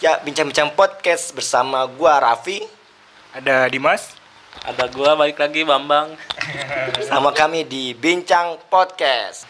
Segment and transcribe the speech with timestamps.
[0.00, 2.64] Ya, bincang-bincang podcast bersama gua Raffi
[3.36, 4.16] Ada Dimas.
[4.64, 6.16] Ada gua balik lagi Bambang.
[7.08, 9.46] sama kami di Bincang Podcast.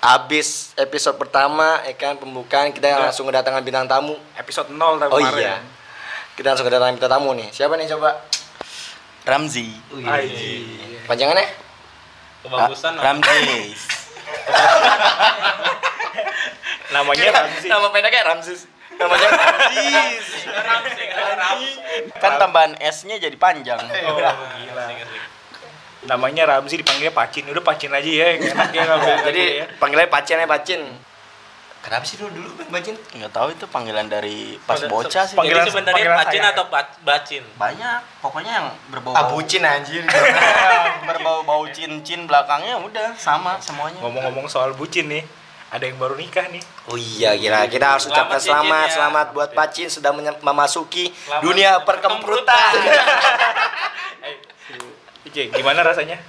[0.00, 3.12] Abis episode pertama, ya kan pembukaan kita Udah.
[3.12, 4.16] langsung kedatangan bintang tamu.
[4.32, 5.38] Episode 0 tapi Oh kemarin.
[5.44, 5.54] iya,
[6.34, 7.48] kita langsung kedatangan bintang tamu nih.
[7.50, 8.20] Siapa nih coba?
[9.22, 9.68] Ramzi.
[9.92, 10.52] Aji.
[11.04, 11.46] Panjangannya?
[12.40, 12.92] Kebagusan.
[12.96, 13.80] Ra- Ramzes.
[16.90, 17.66] Namanya Ramzi.
[17.68, 18.60] Nama pendeknya Ramses.
[18.96, 20.26] Namanya Ramses.
[22.16, 23.78] Kan tambahan S-nya jadi panjang.
[23.78, 24.84] Oh, gila.
[26.00, 27.44] Namanya Ramzi dipanggilnya Pacin.
[27.46, 28.82] Udah Pacin aja ya, enak ya
[29.28, 29.64] Jadi ya.
[29.76, 30.80] panggilnya Pacin ya Pacin.
[31.90, 32.94] Kenapa sih dulu dulu Pacin?
[32.94, 35.34] Nggak tahu itu panggilan dari pas Pada- bocah sih.
[35.34, 36.54] Panggilan- Jadi sebenarnya panggilan pacin sayang.
[36.54, 37.42] atau bac- bacin?
[37.58, 37.98] Banyak.
[38.22, 40.06] Pokoknya yang berbau Ah bucin anjir.
[41.10, 43.98] berbau-bau cincin belakangnya udah sama semuanya.
[43.98, 45.26] Ngomong-ngomong soal bucin nih,
[45.66, 46.62] ada yang baru nikah nih.
[46.86, 48.94] Oh iya gila kita harus Selamat ucapkan cincin selamat ya.
[48.94, 52.72] selamat buat Pacin sudah memasuki Selamat dunia perkemprutan.
[55.26, 56.22] Oke, gimana rasanya?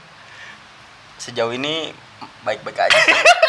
[1.16, 1.94] Sejauh ini
[2.44, 3.00] baik-baik aja.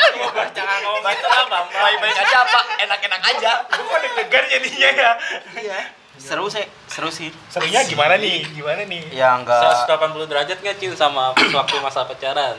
[0.56, 1.66] Jangan ngomong gitu lah Bambang.
[1.72, 2.60] Baik-baik aja apa?
[2.84, 3.52] Enak-enak aja.
[3.68, 5.12] Gue kok deg-degan jadinya ya.
[5.58, 5.78] Iya.
[6.20, 7.32] Seru sih, seru sih.
[7.48, 8.44] Serunya gimana nih?
[8.52, 9.02] Gimana nih?
[9.10, 12.56] Ya enggak 180 derajat nggak Cin sama waktu masa pacaran?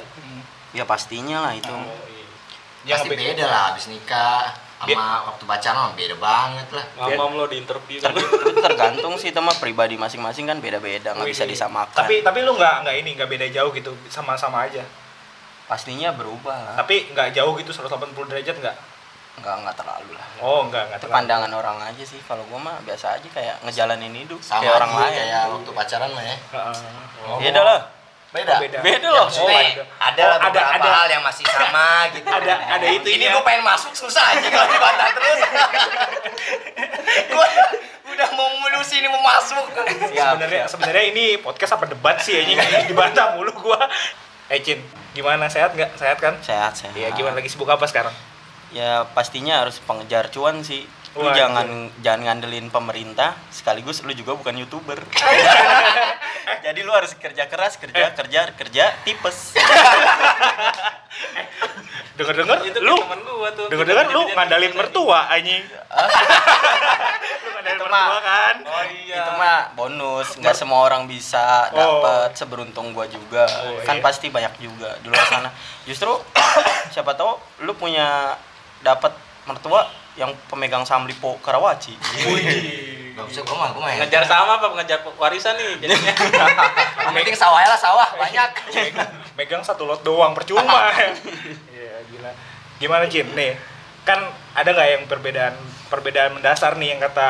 [0.73, 1.69] ya pastinya lah itu.
[2.83, 4.51] Ya, Pasti beda lah habis nikah
[4.83, 6.85] sama waktu pacaran mah beda banget lah.
[6.97, 8.11] Ngomong lo di interview kan.
[8.57, 12.03] Tergantung sih itu mah pribadi masing-masing kan beda-beda, nggak bisa Wih, disamakan.
[12.03, 14.83] Tapi tapi lu nggak nggak ini nggak beda jauh gitu, sama-sama aja.
[15.65, 16.75] Pastinya berubah lah.
[16.77, 17.89] Tapi nggak jauh gitu 180
[18.25, 18.77] derajat nggak?
[19.35, 20.27] Nggak nggak terlalu lah.
[20.39, 21.15] Oh nggak nggak terlalu.
[21.15, 22.19] pandangan orang aja sih.
[22.21, 25.13] Kalau gua mah biasa aja kayak ngejalanin hidup Sama kayak orang lain.
[25.15, 26.37] kayak waktu pacaran mah ya.
[26.37, 26.77] Heeh.
[27.23, 27.37] Oh.
[27.37, 27.81] Beda lah.
[28.29, 28.57] Beda.
[28.57, 28.77] Beda.
[28.81, 29.25] Beda Ya, loh.
[29.25, 29.83] maksudnya beda.
[29.99, 30.89] ada Oh, lah ada- beberapa ada.
[30.91, 32.27] hal yang masih sama gitu.
[32.27, 35.39] Ada ada itu ini gue pengen masuk susah aja kalau dibantah terus.
[37.31, 37.47] gue
[38.09, 39.65] udah mau ngelusi ini mau masuk.
[40.07, 42.53] Sebenarnya sebenarnya ini podcast apa debat sih ini
[42.85, 43.81] dibantah mulu gua
[44.51, 44.79] eh Cin
[45.13, 46.93] gimana sehat nggak sehat kan Sehat sehat.
[46.97, 48.11] Iya gimana lagi sibuk apa sekarang
[48.73, 50.89] Ya pastinya harus pengejar cuan sih.
[51.13, 51.37] Lu Waduh.
[51.37, 51.67] jangan
[52.01, 54.97] jangan ngandelin pemerintah sekaligus lu juga bukan youtuber.
[56.65, 59.53] Jadi lu harus kerja keras, kerja kerja kerja tipes.
[62.13, 63.65] denger denger Itu lu temen gua tuh.
[63.67, 65.63] denger denger lu Jadi- ngandalin jadi- mertua anjing
[67.43, 69.15] lu ngandalin Itu mertua mah- kan Oh iya.
[69.19, 71.77] Itu mah bonus, nggak semua orang bisa Oh.
[71.99, 73.45] dapat seberuntung gua juga.
[73.63, 74.03] Oh, kan iya.
[74.03, 75.49] pasti banyak juga di luar sana.
[75.83, 76.09] Justru
[76.93, 78.37] siapa tahu lu punya
[78.79, 79.13] dapat
[79.43, 81.97] mertua yang pemegang saham Lipo Karawaci.
[83.13, 83.93] Gak bisa gue mah gue mah.
[83.95, 86.13] Ngejar sama apa ngejar warisan nih jadinya?
[87.03, 88.49] Yang penting sawah lah sawah banyak.
[89.33, 90.89] megang satu lot doang percuma
[92.05, 92.31] gila
[92.77, 93.53] gimana Cin nih
[94.03, 94.19] kan
[94.51, 95.55] ada nggak yang perbedaan
[95.87, 97.29] perbedaan mendasar nih yang kata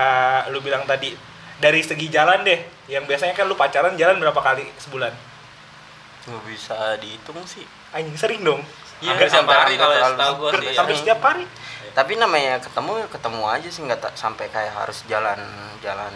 [0.50, 1.14] lu bilang tadi
[1.58, 2.58] dari segi jalan deh
[2.88, 5.14] yang biasanya kan lu pacaran jalan berapa kali sebulan
[6.24, 7.68] Nggak bisa dihitung sih.
[7.92, 8.64] anjing sering dong
[9.04, 10.72] Iya, Hampir setiap hari kalau setahu gua sih.
[10.74, 11.00] hampir ya.
[11.04, 11.44] setiap hari
[11.92, 15.36] Tapi namanya ketemu ya ketemu aja sih nggak tak sampai kayak harus jalan
[15.78, 16.14] jalan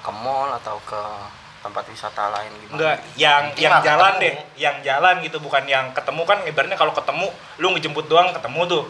[0.00, 1.02] ke mall atau ke
[1.60, 2.72] tempat wisata lain gimana.
[2.72, 4.22] enggak yang Penting yang jalan ketemu.
[4.22, 7.26] deh yang jalan gitu bukan yang ketemu kan ibaratnya kalau ketemu
[7.56, 8.84] lu ngejemput doang ketemu tuh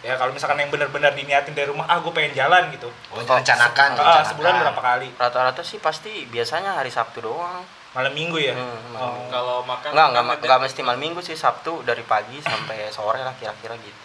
[0.00, 3.88] ya kalau misalkan yang benar-benar diniatin dari rumah ah gue pengen jalan gitu Oh direncanakan.
[3.90, 4.24] ah, direncanakan.
[4.28, 7.64] sebulan berapa kali Rata-rata sih pasti biasanya hari Sabtu doang.
[7.94, 9.26] Malam minggu ya Hmm, malam Oh.
[9.28, 13.20] Kalau makan Enggak, enggak, kan enggak mesti malam minggu sih Sabtu dari pagi sampai sore
[13.20, 14.02] lah kira-kira gitu.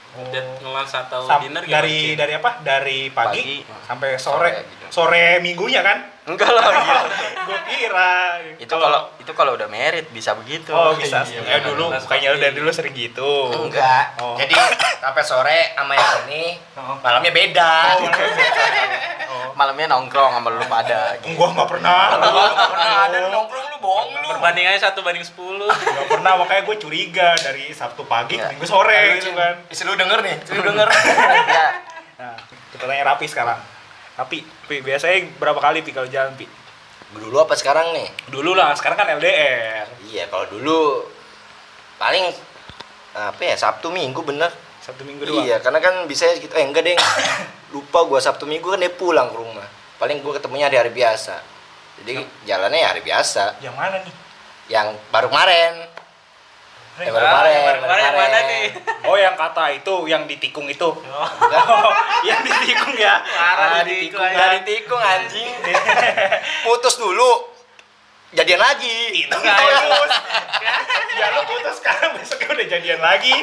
[0.60, 2.50] Ngelans atau Sam- dinner gimana, dari dari apa?
[2.60, 3.84] Dari pagi, Pagi.
[3.84, 4.50] sampai sore.
[4.50, 4.86] Sore gitu.
[4.92, 5.98] Sore minggunya kan?
[6.26, 7.02] Enggak lah gila.
[7.44, 8.14] Gue kira.
[8.58, 10.70] itu kalau itu kalau udah merit bisa begitu.
[10.70, 11.22] Oh bisa.
[11.24, 11.42] Iya.
[11.42, 12.44] ya dulu bukannya lu pasti.
[12.44, 13.32] dari dulu sering gitu.
[13.56, 14.18] Enggak.
[14.18, 14.34] Oh.
[14.36, 14.54] Jadi
[15.00, 16.98] sampai sore sama yang ini Oh.
[17.00, 17.74] malamnya beda.
[17.96, 18.10] Oh,
[19.30, 19.50] oh.
[19.54, 21.14] Malamnya nongkrong sama lu pada.
[21.20, 21.34] gitu.
[21.36, 22.02] Gua nggak pernah.
[22.12, 22.34] Nggak
[22.68, 24.28] pernah ada nongkrong lu bohong lu.
[24.30, 25.68] Berbanding aja satu banding sepuluh.
[25.96, 28.52] Nggak pernah makanya gue curiga dari Sabtu pagi ke Iya.
[28.54, 29.64] Minggu sore gitu kan.
[29.68, 30.88] Isi lu denger nih, isi lu denger.
[31.56, 31.68] ya,
[32.20, 32.36] Nah,
[32.70, 33.60] kita tanya Rapi sekarang.
[34.16, 36.44] Rapi, Pi, biasanya berapa kali Pi kalau jalan Pi?
[37.10, 38.12] Dulu apa sekarang nih?
[38.28, 39.88] Dulu lah, sekarang kan LDR.
[40.06, 41.08] Iya, kalau dulu
[41.96, 42.28] paling
[43.16, 44.52] apa ya Sabtu Minggu bener.
[44.80, 45.42] Sabtu Minggu doang.
[45.42, 46.52] Iya, karena kan bisa gitu.
[46.54, 46.94] Eh enggak deh.
[47.74, 49.66] Lupa gua Sabtu Minggu kan dia pulang ke rumah.
[49.98, 51.40] Paling gua ketemunya hari-hari biasa.
[52.04, 52.14] Jadi
[52.48, 53.60] jalannya ya hari biasa.
[53.60, 54.14] Yang mana nih?
[54.70, 55.74] Yang baru kemarin.
[57.00, 57.52] Yang baru kemarin.
[57.52, 58.66] yang baru kemarin yang mana nih?
[59.08, 60.90] Oh yang kata itu, yang ditikung itu.
[60.92, 61.30] Oh.
[62.28, 63.24] yang ditikung ya.
[63.24, 65.52] Parah Ah, ditikung dari tikung anjing.
[66.68, 67.50] putus dulu
[68.30, 70.14] jadian lagi itu putus
[71.20, 73.34] ya lu putus sekarang besoknya udah jadian lagi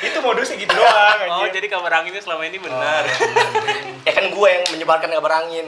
[0.00, 1.58] itu modusnya gitu doang Oh, anjir.
[1.58, 3.02] jadi kabar anginnya selama ini benar.
[4.02, 5.66] ya kan gue yang menyebarkan kabar angin.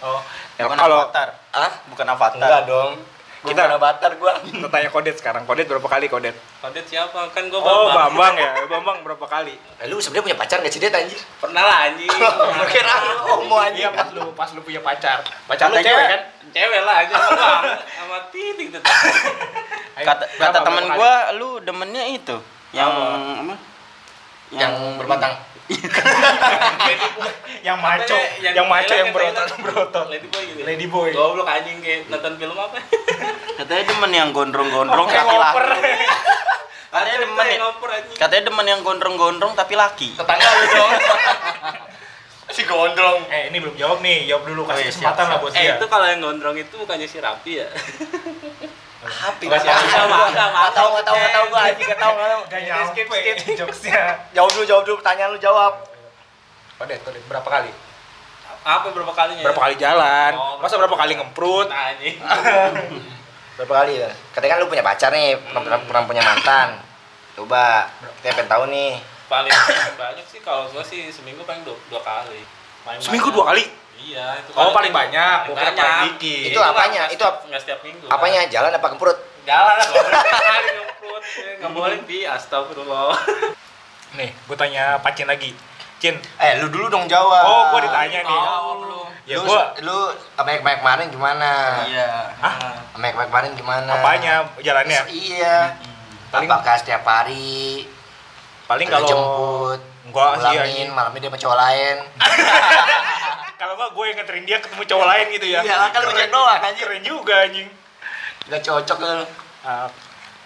[0.00, 0.20] Oh
[0.56, 1.28] ya, bukan kalau avatar.
[1.50, 2.40] Ah bukan avatar.
[2.40, 2.92] Enggak dong.
[3.38, 5.42] Kita- kita avatar gue kita tanya kodet sekarang.
[5.44, 6.34] Kodet berapa kali kodet?
[6.58, 7.28] Kodet siapa?
[7.30, 8.10] Kan gua oh Bambang.
[8.10, 8.50] bambang ya.
[8.66, 9.54] Bambang berapa kali?
[9.78, 12.10] Eh, lu sebenarnya punya pacar gak sih det anjir Pernah lah anjing.
[12.72, 15.20] kira lu mau iya anjir pas lu pas lu punya pacar.
[15.44, 16.06] Pacar lu Katanya- cewek?
[16.08, 16.20] kan?
[16.48, 17.62] Cewek lah aja bang.
[17.92, 18.82] Sama titik tuh.
[19.94, 20.88] Ayo, kata kata kali?
[20.90, 22.36] gua lu demennya itu
[22.70, 22.90] yang
[23.38, 23.54] apa?
[24.48, 25.34] yang berbatang.
[27.58, 30.06] Yang maco Yang- yang maco yang yang berotot berotot.
[30.06, 30.54] Lady boy gitu.
[30.56, 30.64] ya?
[30.64, 31.10] Lady boy.
[31.10, 32.78] Goblok anjing kayak nonton film apa?
[33.58, 35.66] katanya demen yang gondrong-gondrong tapi laki.
[36.86, 40.14] katanya demen Kayak ya- katanya demen yang gondrong-gondrong tapi laki.
[40.14, 40.92] Tetangga lu dong
[42.54, 43.26] si gondrong.
[43.26, 44.30] Eh ini belum jawab nih.
[44.30, 45.74] Jawab dulu Oh, kasih iya, kesempatan lah buat Eh dia.
[45.74, 47.66] itu kalau yang gondrong itu bukannya si Rapi ya?
[49.04, 52.00] Happy Nggak gak siapa, nggak, nggak, Gak tau, gak tau, gak tau gue anjing, gak
[52.00, 53.00] tau, gak tau Gak nyampe
[53.52, 54.02] jokesnya
[54.36, 55.72] Jawab dulu, jawab dulu, pertanyaan lu jawab
[56.76, 57.72] Kodet, kodet, berapa kali?
[58.66, 59.44] Apa berapa kalinya?
[59.48, 60.32] Berapa kali jalan?
[60.36, 61.72] Oh, Masa berapa kali ngemprut?
[61.72, 62.20] Nah anjing.
[63.56, 64.12] Berapa kali ya?
[64.36, 66.76] Katanya kan lu punya pacar nih, pernah, pernah, punya mantan
[67.32, 67.88] Coba,
[68.20, 69.50] kita pengen tahu nih Paling
[69.98, 72.46] banyak sih kalau gua sih seminggu paling dua, dua kali.
[73.02, 73.66] Seminggu dua kali?
[73.98, 75.78] Iya, itu Oh paling banyak, Paling gua kira banyak.
[75.78, 77.02] paling dikit Itu apanya?
[77.02, 78.06] nggak Itu setiap- ap- nggak setiap minggu.
[78.06, 79.18] Apanya, jalan apa kemprut?
[79.42, 80.22] Jalan lah, goblok.
[80.26, 81.22] Hari ngemprut.
[81.26, 83.14] Ya, Nggak boleh di astagfirullah.
[84.14, 85.50] Nih, gue tanya Pacin lagi
[85.96, 89.00] Cin, Eh, lu dulu dong jawab oh gue ditanya nih Jawab lu.
[89.24, 89.98] Ya lu, gue, lu
[90.30, 91.50] sama yang kemarin gimana?
[91.84, 92.54] iya Hah?
[92.86, 93.90] Sama yang kemarin gimana?
[93.94, 95.00] apanya jalannya?
[95.08, 95.72] Iya
[96.28, 97.88] Paling- Apakah setiap hari
[98.66, 100.88] Paling kalau jemput Enggak sih pulangin, anjing.
[100.92, 101.96] malamnya dia sama cowok lain
[103.56, 105.60] Kalau nggak gue yang ngeterin dia ketemu cowok lain gitu ya.
[105.64, 106.84] Iya, kan cek doang, anjing.
[106.84, 107.68] Keren juga anjing.
[108.52, 109.24] Gak cocok lu.
[109.64, 109.88] Ah,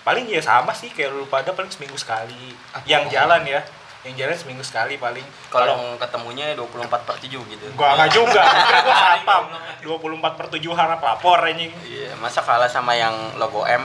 [0.01, 2.57] Paling ya sama sih kayak lu pada paling seminggu sekali.
[2.73, 3.11] Ah, Yang oh.
[3.13, 3.61] jalan ya.
[4.01, 5.27] Yang jalan seminggu sekali paling.
[5.53, 7.67] Kalau ketemunya 24 per 7 gitu.
[7.77, 8.41] Gua nggak juga,
[8.87, 9.45] gua satpam.
[9.85, 11.69] 24 per 7 harap lapor anjing.
[11.85, 13.85] Iya masa kalah sama yang logo M?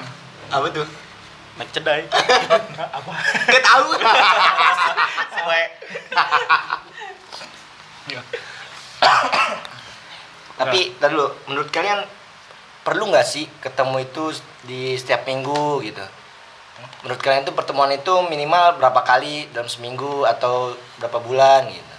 [0.54, 0.88] Apa tuh?
[1.56, 3.12] Mecedai Hah, Apa?
[3.48, 3.88] Gak tau
[5.31, 5.62] Suwe
[10.56, 12.00] Tapi, tadi dulu, menurut kalian
[12.81, 14.24] perlu nggak sih ketemu itu
[14.63, 16.06] di setiap minggu gitu?
[17.03, 21.95] Menurut kalian itu pertemuan itu minimal berapa kali dalam seminggu atau berapa bulan gitu?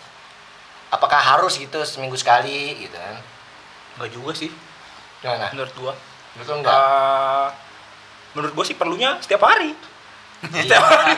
[0.90, 3.16] Apakah harus gitu seminggu sekali gitu kan?
[3.96, 4.50] Enggak juga sih
[5.25, 5.49] Gimana?
[5.52, 5.92] menurut gua
[6.37, 6.75] Menurut enggak?
[6.76, 7.46] Eh,
[8.37, 9.72] menurut gua sih perlunya setiap hari
[10.44, 11.12] setiap hari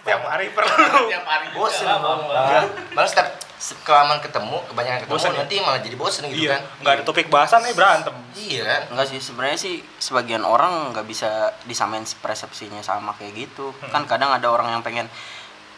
[0.00, 0.72] setiap hari perlu
[1.12, 3.47] Tiap hari bosen malah, setiap se-
[3.80, 5.38] kelamaan ketemu kebanyakan ketemu Bosen ya?
[5.40, 8.82] nanti malah jadi bosen gitu iya kan nggak ada topik bahasan eh berantem iya kan
[8.94, 11.28] Enggak sih, sebenarnya sih sebagian orang nggak bisa
[11.64, 13.70] disamain persepsinya sama kayak gitu.
[13.84, 15.10] Kan kadang ada orang yang pengen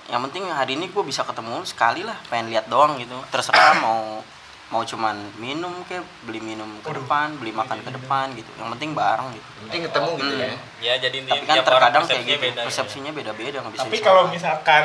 [0.06, 3.16] yang penting hari ini gue bisa ketemu sekali lah, pengen lihat doang gitu.
[3.28, 4.20] Terserah mau
[4.68, 8.50] mau cuman minum kayak beli minum ke depan, beli makan ke depan gitu.
[8.54, 9.48] Yang penting bareng gitu.
[9.48, 10.38] Yang penting ketemu gitu Hmm.
[10.38, 12.66] ya Ya jadi intinya Tapi kan terkadang kayak persepsinya gitu, beda, ya.
[12.66, 14.84] persepsinya beda-beda nggak bisa tapi kalau misalkan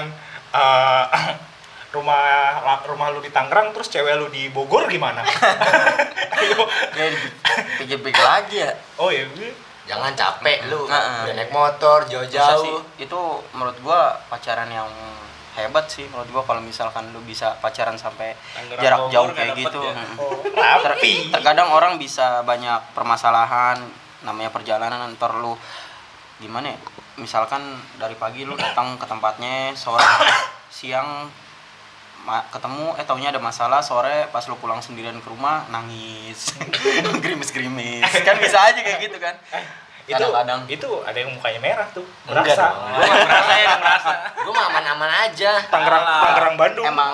[0.54, 1.06] eh,
[1.96, 5.24] rumah rumah lu di Tangerang terus cewek lu di Bogor gimana?
[6.40, 6.68] Ayo.
[7.80, 8.72] Pikir-pikir lagi ya.
[9.00, 9.24] oh ya
[9.86, 10.86] jangan capek lu.
[10.90, 11.30] Heeh.
[11.30, 12.82] udah naik motor jauh-jauh.
[12.98, 14.90] Itu menurut gua pacaran yang
[15.56, 19.54] hebat sih menurut gua kalau misalkan lu bisa pacaran sampai Tangerang jarak Bogor jauh kayak
[19.56, 19.80] gitu.
[19.80, 19.94] ya?
[20.20, 20.36] Oh
[20.84, 21.00] Ter-
[21.32, 23.80] terkadang orang bisa banyak permasalahan
[24.26, 25.56] namanya perjalanan ntar lu
[26.42, 26.80] gimana ya?
[27.16, 30.04] Misalkan dari pagi lu datang ke tempatnya sore
[30.76, 31.32] siang
[32.26, 36.58] ketemu eh taunya ada masalah sore pas lu pulang sendirian ke rumah nangis
[37.24, 39.36] gerimis gerimis kan bisa aja kayak gitu kan
[40.06, 40.70] itu Kadang-kadang.
[40.70, 42.78] itu ada yang mukanya merah tuh Enggak merasa dong.
[42.94, 44.12] Gua nggak merasa ya merasa.
[44.38, 46.04] gue mah aman-aman aja Tangerang.
[46.06, 47.12] Tangerang Bandung emang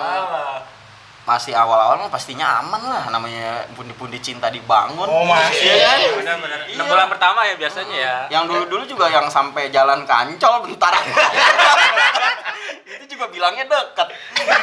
[1.22, 5.64] masih awal-awal mah pastinya aman lah namanya pundi-pundi cinta dibangun Oh, masih.
[5.64, 5.98] Iya kan?
[6.02, 6.74] Iya.
[6.74, 8.16] Enam bulan pertama ya biasanya ya.
[8.28, 10.92] yang dulu-dulu juga yang sampai jalan kancol bentar
[12.98, 14.08] itu juga bilangnya deket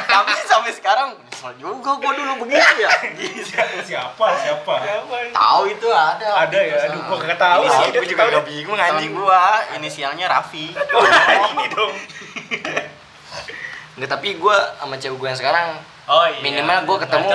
[0.06, 1.08] tapi sampai sekarang
[1.40, 2.92] nyesel juga gua dulu begitu ya.
[3.80, 4.26] Siapa?
[4.36, 4.74] Siapa?
[5.32, 6.44] Tahu itu ada.
[6.44, 6.76] Ada ya?
[6.92, 7.64] Aduh gua kagak tahu.
[7.64, 9.64] Ini sih gue juga gak bingung anjing gua.
[9.80, 10.68] Inisialnya Raffi.
[10.76, 11.04] Oh
[11.56, 11.94] ini dong.
[13.96, 15.68] Nggak, tapi gue sama cewek gue yang sekarang
[16.10, 16.42] Oh iya.
[16.42, 17.28] minimal gue ketemu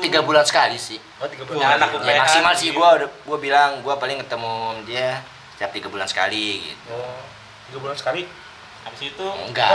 [0.00, 0.98] tiga bulan sekali sih.
[1.20, 2.74] Oh tiga Ya, anak ya, maksimal sih.
[2.74, 5.22] Gue gue bilang gue paling ketemu dia
[5.54, 6.94] setiap tiga bulan sekali gitu.
[6.94, 7.18] Oh
[7.70, 8.26] tiga bulan sekali
[8.82, 9.70] Habis itu enggak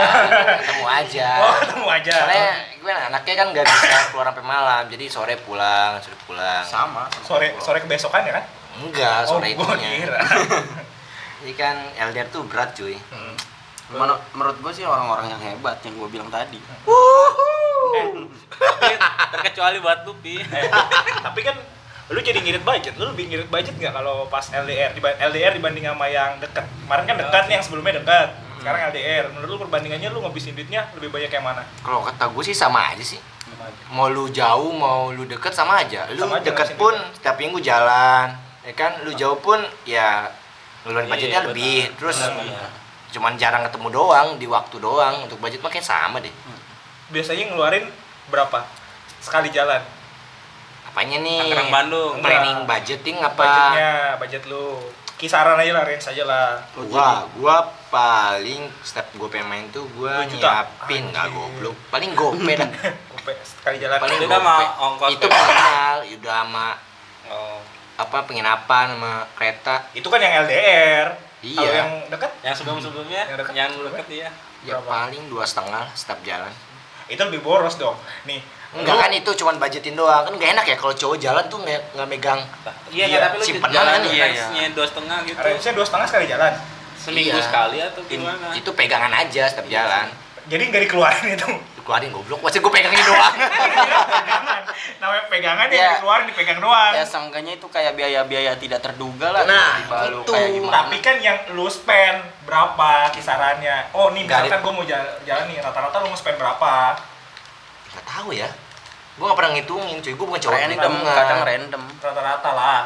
[0.58, 2.14] ketemu aja Oh, ketemu aja.
[2.14, 2.48] soalnya
[2.78, 7.24] gue anaknya kan nggak bisa keluar sampai malam jadi sore pulang sore pulang sama, sama
[7.24, 7.60] Sore gua.
[7.60, 8.44] sore kebesokan ya kan?
[8.78, 10.20] enggak Oh, sore gua itunya kira.
[11.40, 11.74] jadi kan
[12.06, 13.34] LDR tuh berat cuy Hmm.
[13.90, 16.60] Menur- menurut gue sih orang-orang yang hebat yang gue bilang tadi
[18.60, 18.92] tapi
[19.32, 20.36] terkecuali buat lu pi.
[20.38, 20.68] Eh,
[21.22, 21.56] tapi kan
[22.08, 26.04] lu jadi ngirit budget, lu lebih ngirit budget nggak kalau pas LDR LDR dibanding sama
[26.06, 26.64] yang dekat.
[26.78, 28.28] Kemarin kan dekat nih yang sebelumnya dekat.
[28.58, 29.24] Sekarang LDR.
[29.30, 31.62] Menurut lu perbandingannya lu ngabisin duitnya lebih banyak yang mana?
[31.78, 33.20] kalau kata gue sih sama aja sih
[33.88, 37.14] mau lu jauh mau lu deket sama aja lu Sama aja, deket pun duit.
[37.14, 38.28] setiap minggu jalan
[38.60, 40.28] ya kan lu jauh pun ya
[40.82, 41.50] ngeluarin Iya, budgetnya benar.
[41.50, 42.70] lebih terus Benar, benar.
[43.08, 46.30] cuman jarang ketemu doang di waktu doang untuk budget makin sama deh
[47.08, 47.88] Biasanya ngeluarin
[48.28, 48.62] berapa
[49.18, 49.80] sekali jalan?
[50.84, 52.14] apanya nih Tangerang Bandung.
[52.18, 54.66] planning budgeting apa Budgetnya, budget lu.
[55.16, 56.48] Kisaran aja lah, range aja lah.
[56.78, 57.56] gua gua
[57.88, 60.44] paling setiap gua pengen main tuh gua 2 juta.
[60.62, 62.68] nyiapin nggak goblok paling gope dah
[63.08, 63.96] Gope sekali jalan.
[63.96, 65.32] paling Itu udah sama ongkos itu ya?
[65.34, 66.68] minimal udah sama
[67.28, 67.60] Oh.
[67.96, 71.12] apa penginapan sama kereta Itu kan yang LDR.
[71.38, 71.60] Iya.
[71.60, 73.52] Kalau yang dekat Yang sebelum-sebelumnya, Yang deket.
[73.54, 74.28] yang deket iya.
[74.60, 74.88] ya Berapa?
[74.88, 76.48] paling dua setengah setiap jalan
[77.06, 77.96] itu lebih boros dong.
[78.22, 81.56] Nih, enggak kan itu cuman budgetin doang kan nggak enak ya kalau cowok jalan tuh
[81.58, 82.40] nggak nggak megang
[82.86, 85.38] Iya, Iya, tapi lu simpenan jalan kan, iya, range-nya dua setengah gitu.
[85.38, 86.52] range-nya dua setengah sekali jalan.
[86.98, 87.42] Seminggu Iya.
[87.42, 88.50] sekali atau In- gimana?
[88.52, 90.10] itu pegangan aja setiap jalan
[90.44, 91.48] Jadi nggak dikeluarin itu.
[91.76, 94.62] dikeluarin goblok pasti gue pegangin doang pegangan.
[94.98, 95.90] Namanya pegangan ya Ya.
[95.94, 96.90] dikeluarin dipegang doang.
[96.90, 99.72] ya seenggaknya itu kayak biaya-biaya tidak terduga lah Nah,
[100.08, 100.24] itu.
[100.26, 103.92] kayak gimana Tapi kan yang lu spend berapa kisarannya?
[103.92, 106.72] Oh, nih misalkan gue mau jalan, jalan nih rata-rata lu mau spend berapa?
[107.88, 108.48] nggak tahu ya
[109.14, 112.80] gue nggak pernah ngitungin cuy gue bukan cowok random kadang random Rata-rata lah.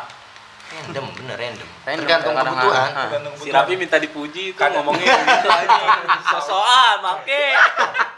[0.74, 3.06] Random bener random, Random, tergantung kebutuhan Ah.
[3.06, 3.60] Tergantung Si kebutuhan.
[3.60, 5.84] Rapi minta dipuji itu Kadang- ngomongnya gitu aja.
[6.26, 7.44] Sosokan, make.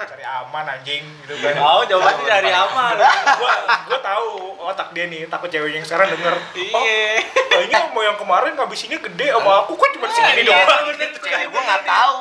[0.05, 1.55] cari aman anjing gitu kan.
[1.59, 2.95] Oh, jawabannya dari aman.
[3.35, 3.53] gua
[3.85, 4.27] gua tahu
[4.65, 6.35] otak dia nih, takut ceweknya yang sekarang denger.
[6.35, 7.21] Oh, Iya.
[7.51, 10.85] kayaknya mau yang kemarin ngabisinnya gede sama aku kan cuma segini Iya, doang.
[10.89, 11.11] bener.
[11.15, 12.19] cewek gue nggak tahu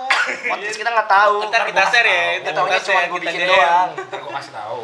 [0.48, 3.90] podcast kita nggak tahu Ntar kita share ya, ntar kita cuma share, gue kita doang
[4.00, 4.78] Ntar gua kasih tahu.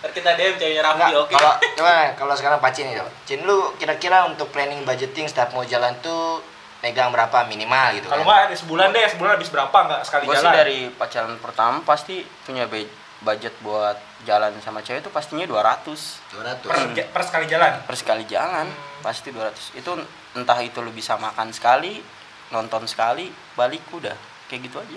[0.00, 1.30] Ntar kita DM ceweknya Nggak, oke.
[1.30, 5.92] kalau coba kalau sekarang Pacin nih Cin lu kira-kira untuk planning budgeting setiap mau jalan
[6.00, 6.40] tuh
[6.80, 8.26] megang berapa minimal gitu Kalau kan?
[8.26, 10.54] nggak ada sebulan deh, sebulan habis berapa nggak sekali gue sih jalan?
[10.54, 12.88] dari pacaran pertama pasti punya be-
[13.20, 15.84] budget buat jalan sama cewek itu pastinya 200
[16.32, 17.72] 200 per, ja- per sekali jalan.
[17.84, 18.64] per sekali jalan
[18.98, 19.90] pasti 200 itu
[20.32, 22.00] entah itu lu bisa makan sekali
[22.48, 24.16] nonton sekali balik udah
[24.48, 24.96] kayak gitu aja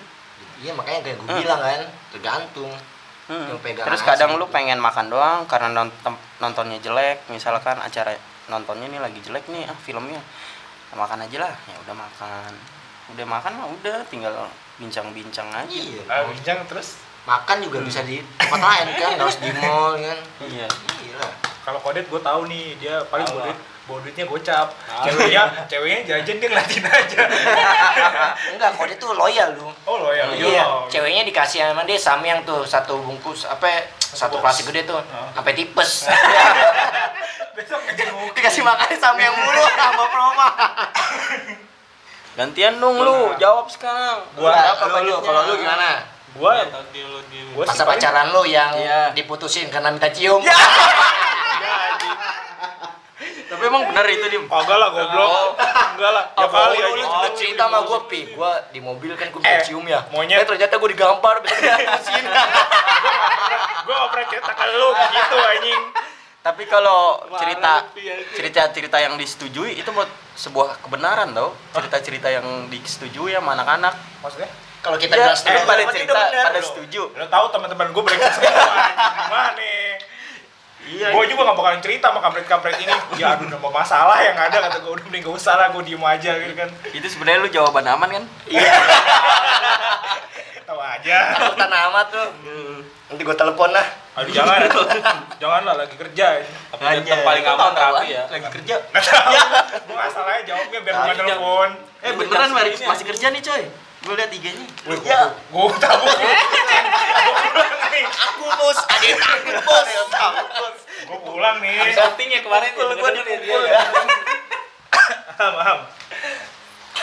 [0.58, 1.36] iya makanya kayak gue Hmm.
[1.38, 2.72] bilang kan tergantung
[3.24, 3.56] Hmm.
[3.64, 6.14] Terus kadang lu pengen makan doang karena nonton
[6.44, 8.12] nontonnya jelek misalkan acara
[8.52, 10.20] nontonnya nih lagi jelek nih ah filmnya
[10.92, 12.52] makan aja lah ya udah makan.
[13.16, 14.32] Udah makan mah udah tinggal
[14.80, 15.72] bincang-bincang aja.
[15.72, 16.04] Iya.
[16.08, 17.00] Ah, bincang terus?
[17.24, 20.20] Makan juga bisa di tempat lain kan harus di mall kan.
[20.44, 20.68] Iya.
[21.00, 21.28] Iya
[21.64, 23.56] kalau kodet gue tahu nih dia paling Apa?
[23.84, 24.68] Bawa duit bawa duitnya gocap.
[24.86, 25.04] Ah.
[25.04, 27.22] ceweknya ceweknya jajan dia ngeliatin aja.
[28.56, 29.68] Enggak kalau dia tuh loyal lu.
[29.84, 30.64] Oh lo ya iya.
[30.88, 33.68] Ceweknya dikasih sama dia samyang tuh satu bungkus apa
[34.00, 35.00] satu plastik gede tuh.
[35.00, 35.28] Oh.
[35.36, 36.08] sampai tipes.
[37.56, 37.80] Besok
[38.34, 40.48] dikasih makan samyang mulu sama promo
[42.34, 43.30] gantian dong lu.
[43.38, 44.26] Jawab sekarang.
[44.34, 46.02] Gua- Enggak, Berapa lu, kalau lu gimana?
[46.34, 47.06] Gua sih
[47.54, 49.14] masa pacaran lu yang Iya.
[49.14, 50.42] diputusin karena minta cium
[53.64, 55.56] tapi emang bener itu di kagak lah goblok.
[55.96, 56.26] Enggak lah.
[56.36, 59.64] Ya Oh, kali lu juga cerita sama gue pi gue di mobil kan gue Eh,
[59.64, 60.04] cium ya.
[60.12, 60.36] monyet.
[60.36, 62.24] eh ternyata gue digampar bisa diputusin
[63.84, 63.96] gue
[64.28, 65.84] cerita ke lu gitu anjing.
[66.44, 67.88] Tapi kalau cerita
[68.36, 71.56] cerita-cerita yang disetujui itu buat sebuah kebenaran tau.
[71.72, 73.96] Cerita-cerita yang disetujui sama anak-anak.
[74.20, 74.52] Maksudnya?
[74.84, 77.02] Kalau kita bilang setuju eh, pada cerita, pada setuju.
[77.16, 78.76] lo tahu teman-teman gue brengsek semua
[79.16, 79.64] gimana
[80.88, 82.94] iya gue juga gak bakalan cerita sama kampret-kampret ini.
[83.20, 84.58] Ya aduh nambah masalah yang ada.
[84.70, 86.70] Kata gue udah mending gak usah lah gue diem aja gitu kan.
[86.92, 88.24] Itu sebenarnya lu jawaban aman kan?
[90.68, 91.18] Tahu aja.
[91.36, 92.28] Takutan amat tuh
[93.12, 93.86] nanti gue telepon lah.
[94.20, 94.60] Aduh jangan.
[95.42, 96.28] Jangan lah lagi kerja.
[96.74, 98.24] Tapi tetap paling aman Rapi ya.
[98.28, 98.76] lagi kerja.
[98.92, 99.32] Gak tau
[99.84, 101.70] gue masalahnya jawabnya biar ini telepon.
[102.04, 103.64] Eh beneran masih, masih kerja nih coy
[104.04, 105.32] gue liat IG-nya Wih, Ya.
[105.32, 106.06] gue tahu
[108.04, 110.80] aku bos ada yang takut bos.
[111.04, 111.76] gue pulang nih.
[111.80, 113.62] Habis outing ya kemarin ya, ya dia dipukul.
[113.64, 113.80] ya.
[115.40, 115.80] paham paham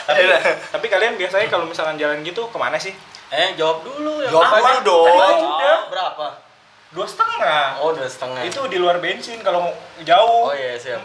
[0.07, 0.23] tapi,
[0.73, 2.91] tapi kalian biasanya kalau misalkan jalan gitu ke mana sih?
[3.31, 5.39] Eh, jawab dulu yang Jawab dulu dong.
[5.47, 5.81] Oh.
[5.87, 6.27] berapa?
[6.91, 7.79] Dua setengah.
[7.79, 8.43] Oh udah setengah.
[8.43, 10.51] Itu di luar bensin kalau mau jauh.
[10.51, 10.99] Oh iya siap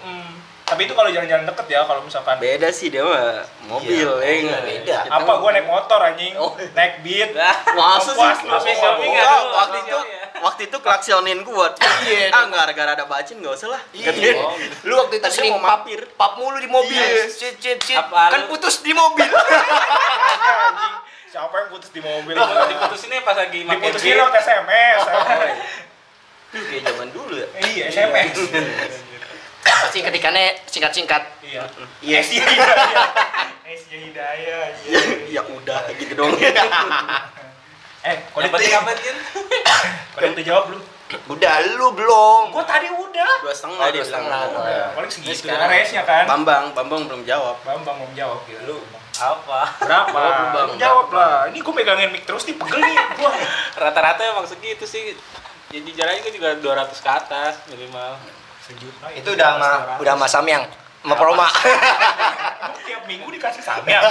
[0.65, 4.10] Tapi itu kalau jalan-jalan deket ya, kalau misalkan beda sih dia mah mobil Iya, ya
[4.10, 4.62] mobil nggak?
[4.65, 4.98] beda.
[5.00, 6.57] Kita apa gua naik motor anjing, Oh.
[6.74, 7.38] naik beat.
[7.72, 8.74] Masa Kompas, sih?
[8.74, 10.25] Enggak, dulu, waktu itu ya.
[10.41, 11.69] waktu itu klaksionin gua.
[12.01, 12.29] Iya.
[12.29, 13.81] Ah, enggak gara-gara ada bacin enggak usah lah.
[13.93, 14.41] Iya.
[14.84, 16.01] Lu waktu itu sering mau pap, mampir.
[16.12, 16.98] pap mulu di mobil.
[16.98, 17.29] Iya.
[17.29, 17.93] Cit, cit, cit.
[17.95, 19.29] Apa Kan lu- putus di mobil.
[19.29, 20.93] anjing.
[21.27, 22.34] Siapa yang putus di mobil?
[22.34, 25.00] Diputusinnya pas lagi Diputusin lewat SMS.
[26.50, 27.48] kayak zaman dulu ya.
[27.62, 28.34] Iya, SMS.
[29.96, 31.24] Pasti ketikannya singkat-singkat.
[31.40, 31.64] Iya.
[32.04, 32.20] Iya.
[32.20, 33.08] Esya Hidayah.
[33.64, 34.64] Esya Hidayah.
[34.84, 35.00] iya.
[35.32, 36.36] Ya udah gitu dong.
[38.04, 39.18] Eh, kok Yang penting dia apa, Jin?
[40.14, 40.82] Kok dia jawab belum?
[41.32, 42.44] Udah lu belum.
[42.52, 43.32] Gua tadi udah.
[43.40, 44.40] Dua setengah Oh, dua setengah.
[44.52, 45.32] Udah, paling segitu.
[45.42, 46.24] sekarang- Karena resnya kan.
[46.28, 47.56] Bambang, Bambang belum jawab.
[47.64, 48.60] Bambang mau jawab gitu.
[48.68, 48.78] Lu
[49.16, 49.80] Apa?
[49.80, 50.12] berapa?
[50.12, 50.68] Jawab lu, Bang.
[50.68, 51.48] Lu jawab lah.
[51.48, 53.32] Ini gua megangin mic terus nih pegel nih gua.
[53.82, 55.16] Rata-rata emang segitu sih.
[55.72, 58.20] Jadi jaraknya kan juga 200 ke atas minimal.
[58.65, 59.05] Sejuta.
[59.13, 60.63] Itu udah sama udah sama Samyang.
[61.05, 61.45] Sama Proma.
[62.86, 64.01] Tiap minggu dikasih samyang.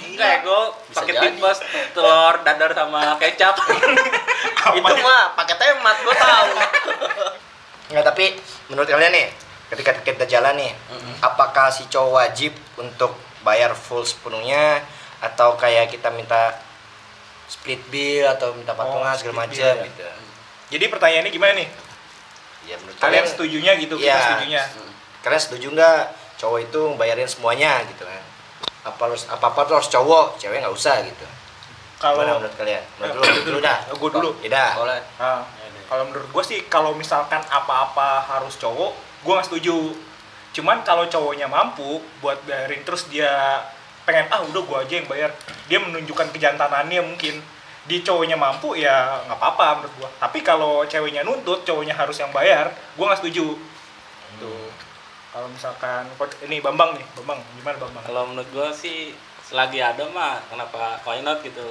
[0.00, 1.58] Enggak ya, gue pakai tipas,
[1.92, 3.56] telur, dadar sama kecap.
[4.80, 6.48] Itu mah pakai temat gua tahu.
[7.92, 8.24] Enggak, tapi
[8.68, 9.26] menurut kalian nih,
[9.68, 10.72] ketika kita jalan nih,
[11.20, 14.80] apakah si cowok wajib untuk bayar full sepenuhnya
[15.20, 16.56] atau kayak kita minta
[17.48, 19.84] split bill atau minta patungan Oh, segala macam ya.
[19.84, 20.04] gitu.
[20.70, 21.68] Jadi pertanyaannya gimana nih?
[22.70, 24.20] Ya menurut Kalian setujunya gitu, kita Iya.
[24.22, 24.62] setujunya.
[25.26, 26.00] Kalian setuju nggak
[26.38, 28.22] cowok itu bayarin semuanya gitu kan?
[28.86, 31.26] Apa harus apa apa tuh harus cowok, cewek nggak usah gitu.
[31.98, 32.80] Kalau menurut kalian?
[32.96, 33.78] Menurut lu dulu dah.
[33.92, 34.30] Oh, gua dulu.
[34.40, 34.70] Ya dah.
[34.78, 35.02] Boleh.
[35.20, 35.44] Nah,
[35.90, 38.94] kalau menurut gue sih kalau misalkan apa-apa harus cowok,
[39.26, 39.92] gue nggak setuju.
[40.54, 43.60] Cuman kalau cowoknya mampu buat bayarin terus dia
[44.08, 45.30] pengen ah udah gue aja yang bayar,
[45.68, 47.42] dia menunjukkan kejantanannya mungkin
[47.88, 50.08] di cowoknya mampu ya nggak apa-apa menurut gue.
[50.20, 53.56] Tapi kalau ceweknya nuntut, cowoknya harus yang bayar, gue nggak setuju.
[54.36, 54.68] Tuh.
[55.30, 56.10] Kalau misalkan
[56.42, 58.02] ini Bambang nih, Bambang gimana Bambang?
[58.02, 59.14] Kalau menurut gue sih
[59.46, 61.62] selagi ada mah kenapa why not gitu.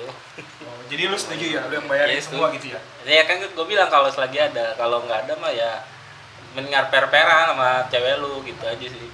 [0.67, 2.75] Oh, jadi lu setuju ya, lu yang bayarin Yes, semua setuju.
[2.75, 2.79] gitu ya?
[3.07, 5.83] Ya kan gue bilang kalau selagi ada, kalau nggak ada mah ya
[6.55, 9.07] mendengar per-peran sama cewek lu gitu aja sih.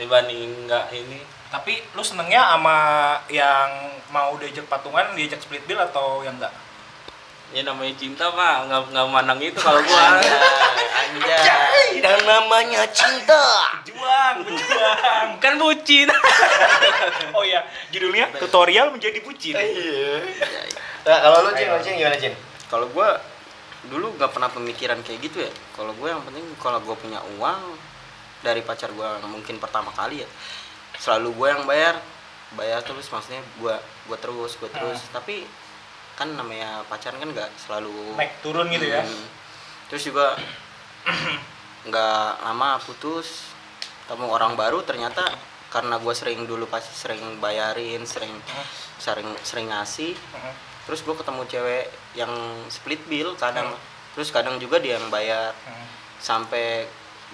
[0.00, 1.20] Dibanding nggak ini.
[1.46, 2.78] Tapi lu senengnya sama
[3.30, 3.70] yang
[4.10, 6.50] mau diajak patungan, diajak split bill atau yang enggak?
[7.54, 10.18] Ya namanya cinta mah nggak nggak mandang itu kalau gua.
[10.98, 12.02] Anjay.
[12.02, 13.46] Dan namanya cinta.
[13.86, 15.28] Berjuang, berjuang.
[15.38, 16.10] kan bucin.
[17.36, 19.54] Oh iya, judulnya tutorial menjadi bucin.
[19.54, 20.24] Iya.
[21.06, 22.34] Nah, kalau lu Jin, lu gimana Jin?
[22.66, 23.22] Kalau gua
[23.86, 25.52] dulu nggak pernah pemikiran kayak gitu ya.
[25.78, 27.78] Kalau gue yang penting kalau gue punya uang
[28.42, 30.28] dari pacar gua mungkin pertama kali ya
[31.00, 31.96] selalu gue yang bayar
[32.54, 33.74] bayar terus maksudnya gua
[34.06, 35.42] gua terus gua terus tapi
[36.14, 39.04] kan namanya pacaran kan nggak selalu Naik turun gitu ya.
[39.04, 39.26] Hmm.
[39.92, 40.38] Terus juga
[41.90, 43.52] nggak lama putus
[44.06, 45.22] ketemu orang baru ternyata
[45.66, 48.30] karena gue sering dulu pasti sering bayarin sering
[49.02, 50.54] sering sering ngasih Heeh.
[50.86, 52.32] terus gue ketemu cewek yang
[52.70, 53.74] split bill kadang
[54.14, 55.86] terus kadang juga dia yang bayar Heeh.
[56.22, 56.66] sampai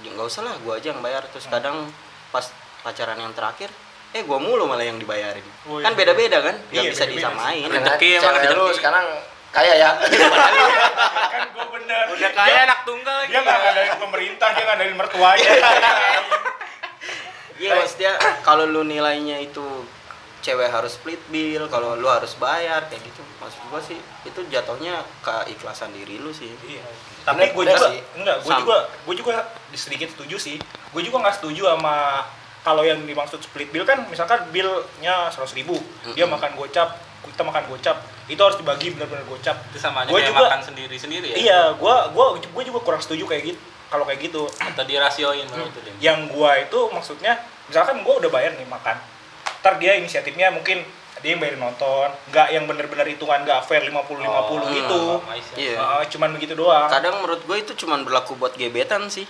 [0.01, 1.93] nggak usah lah gue aja yang bayar terus kadang
[2.33, 2.49] pas
[2.83, 3.71] pacaran yang terakhir
[4.13, 5.97] eh gue mulu malah yang dibayarin Oh, kan iya.
[5.97, 7.73] beda beda kan nggak Iya, bisa beda-beda disamain sih.
[7.73, 8.77] Rezeki emang cewek lu rezeki.
[8.77, 9.07] sekarang
[9.49, 9.91] kaya ya.
[11.29, 12.05] Kan gue bener.
[12.11, 13.31] Udah kaya anak tunggal lagi.
[13.31, 15.51] Dia nggak ngadain pemerintah, dia ngadain mertuanya.
[17.55, 19.63] Iya maksudnya kalau lu nilainya itu
[20.43, 23.23] cewek harus split bill, kalau lu harus bayar kayak gitu.
[23.39, 26.51] Maksud gua sih itu jatuhnya keikhlasan diri lu sih.
[26.61, 26.83] Iya.
[27.23, 28.03] Tapi gue juga sih.
[28.19, 29.33] enggak, gue juga gue juga
[29.71, 30.57] sedikit setuju sih.
[30.91, 32.27] Gue juga nggak setuju sama
[32.63, 35.75] kalau yang dimaksud split bill kan misalkan billnya seratus ribu,
[36.09, 36.33] dia Mm-mm.
[36.33, 37.97] makan gocap, kita makan gocap,
[38.27, 39.57] itu harus dibagi benar-benar gocap.
[39.69, 41.37] Itu sama aja Gua kayak juga- makan sendiri-sendiri ya.
[41.37, 43.61] Iya, gua gua gua juga kurang setuju kayak gitu.
[43.87, 45.93] Kalau kayak gitu, Atau dirasioin malah itu deh.
[46.01, 48.97] yang gua itu maksudnya misalkan gua udah bayar nih makan.
[49.61, 50.81] Ntar dia inisiatifnya mungkin
[51.19, 55.03] dia yang bayar nonton, nggak yang bener-bener hitungan nggak fair 50 50 Oh, gitu.
[55.55, 55.79] Iya.
[55.79, 56.89] Heeh, cuman begitu doang.
[56.89, 59.23] Kadang menurut gue itu cuman berlaku buat gebetan sih.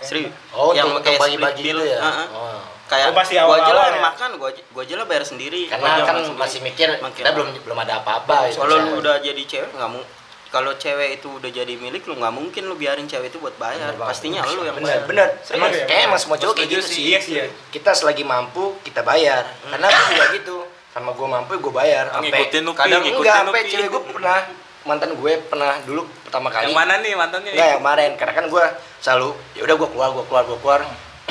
[0.00, 0.32] Serius.
[0.50, 1.98] Oh, yang kayak bagi-bagi gitu bill, ya.
[1.98, 2.26] heeh.
[2.30, 2.60] Oh.
[2.84, 4.00] Kayak Oh, masih gua aja lah ya?
[4.00, 5.64] makan, gua aja, gua aja lah bayar sendiri.
[5.64, 6.36] Karena kan sendiri.
[6.36, 8.60] masih mikir Makin kita belum belum ada apa-apa gitu.
[8.60, 9.00] kalau lu misalnya.
[9.00, 10.02] udah jadi cewek nggak mau
[10.48, 13.90] kalau cewek itu udah jadi milik lu nggak mungkin lu biarin cewek itu buat bayar
[13.90, 16.06] Bener pastinya lu yang bener bayar bener Bener emang, ya, kayak bener.
[16.06, 16.92] emang semua cowok kayak gitu sih.
[16.92, 17.44] sih Iya sih ya.
[17.72, 20.56] kita selagi mampu kita bayar karena aku juga gitu
[20.92, 24.38] sama gue mampu gue bayar sampai Ngikutin kadang ngikutin enggak sampai cewek gue pernah
[24.84, 27.50] mantan gue pernah dulu pertama kali Yang mana nih mantannya?
[27.50, 28.64] enggak yang kemarin karena kan gue
[28.98, 30.80] selalu ya udah gue keluar gue keluar gue keluar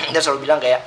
[0.07, 0.81] dia selalu bilang kayak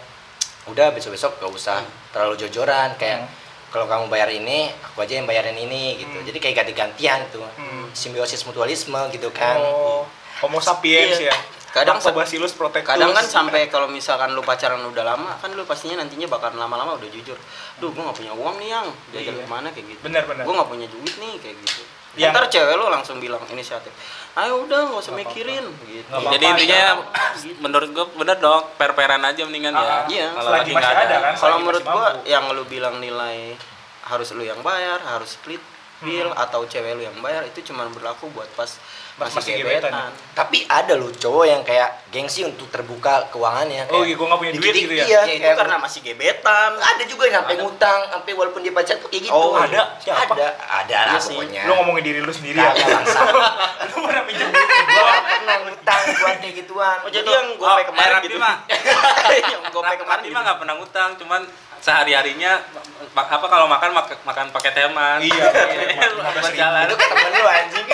[0.64, 1.79] udah besok besok gak usah
[2.11, 3.29] terlalu jojoran kayak Hmm.
[3.70, 6.24] kalau kamu bayar ini aku aja yang bayarin ini gitu Hmm.
[6.24, 7.90] jadi kayak ganti gantian tuh Hmm.
[7.90, 10.07] simbiosis mutualisme gitu kan Oh,
[10.40, 11.31] Homo sapiens Iya.
[11.31, 11.37] ya.
[11.70, 15.98] Kadang lactobacillus protectus kadang kan sampai kalau misalkan lu pacaran udah lama kan lu pastinya
[15.98, 17.35] nantinya bakal lama-lama udah jujur
[17.77, 19.42] duh gua nggak punya uang nih yang jajan Iya.
[19.42, 20.42] ke mana kayak gitu Bener, bener.
[20.42, 21.83] gua nggak punya duit nih kayak gitu
[22.16, 23.90] Yang- ntar cewek lu langsung bilang inisiatif
[24.35, 26.83] ayo udah nggak usah mikirin gitu Nggak Jadi intinya
[27.35, 27.55] Gitu.
[27.59, 29.96] menurut gue bener dong per-peran aja mendingan Ah, ya.
[30.09, 30.27] iya.
[30.33, 31.35] Kalau lagi masih nggak ada kan?
[31.37, 32.22] kalau menurut mampu.
[32.24, 33.55] yang lu bilang nilai
[34.05, 35.62] harus lu yang bayar harus split
[36.04, 38.68] bill atau cewek lu yang bayar itu cuma berlaku buat pas
[39.14, 39.94] Pas masih, masih gebetan.
[39.94, 43.86] gebetan Tapi ada loh cowok yang kayak gengsi untuk terbuka keuangannya.
[43.86, 45.04] Oh kayak iya, gua nggak punya duit gitu ya?
[45.06, 48.74] Iya, ya itu kayak- karena masih gebetan ada juga yang sampai ngutang, sampai walaupun dia
[48.74, 49.38] pacar tuh kayak gitu.
[49.38, 49.94] Oh, ada?
[50.02, 50.34] Siapa?
[50.34, 51.38] Ada, ada lah Iya sih.
[51.38, 51.62] pokoknya.
[51.62, 53.18] lu ngomongin diri lu sendiri ya bangsa.
[53.94, 56.96] lu pernah pinjam duit gua pernah ngutang buat kayak gituan.
[57.06, 58.56] oh jadi yang gope oh, kemarin eh, gitu Raffi mah.
[59.46, 60.34] yang gope kemarin Tapi gitu.
[60.34, 61.40] mah nggak pernah ngutang, cuman
[61.84, 62.64] sehari harinya
[63.12, 65.20] apa kalau makan mak- makan pakai teman.
[65.20, 66.08] Iya, pakai teman.
[66.08, 66.40] Lu 15.000.
[66.40, 66.84] berjalan.
[66.88, 67.86] Itu ke temen lu anjing.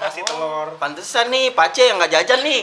[0.00, 2.60] kasih telur Pantesan nih, Pace yang nggak jajan nih.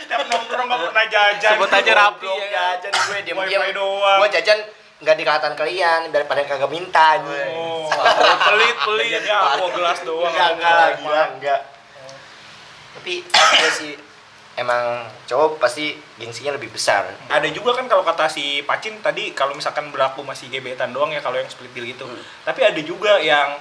[0.00, 3.60] setiap nongkrong nggak pernah jajan Sebut aja Rapi ya jajan gue diam-diam.
[3.60, 4.18] Wifi doang.
[4.18, 4.58] Gua jajan
[5.00, 7.88] nggak di kelihatan kalian daripada kagak minta oh
[8.42, 9.08] pelit pelit.
[9.14, 11.60] jajannya aku gelas doang Enggak, enggak enggak.
[12.96, 13.92] Tapi ya sih
[14.60, 14.84] emang
[15.24, 17.08] cowok pasti gengsinya lebih besar.
[17.26, 21.18] ada juga kan kalau kata si Pacin tadi kalau misalkan berlaku masih gebetan doang ya
[21.18, 22.20] kalau yang split bill itu Hmm.
[22.44, 23.56] tapi ada juga yang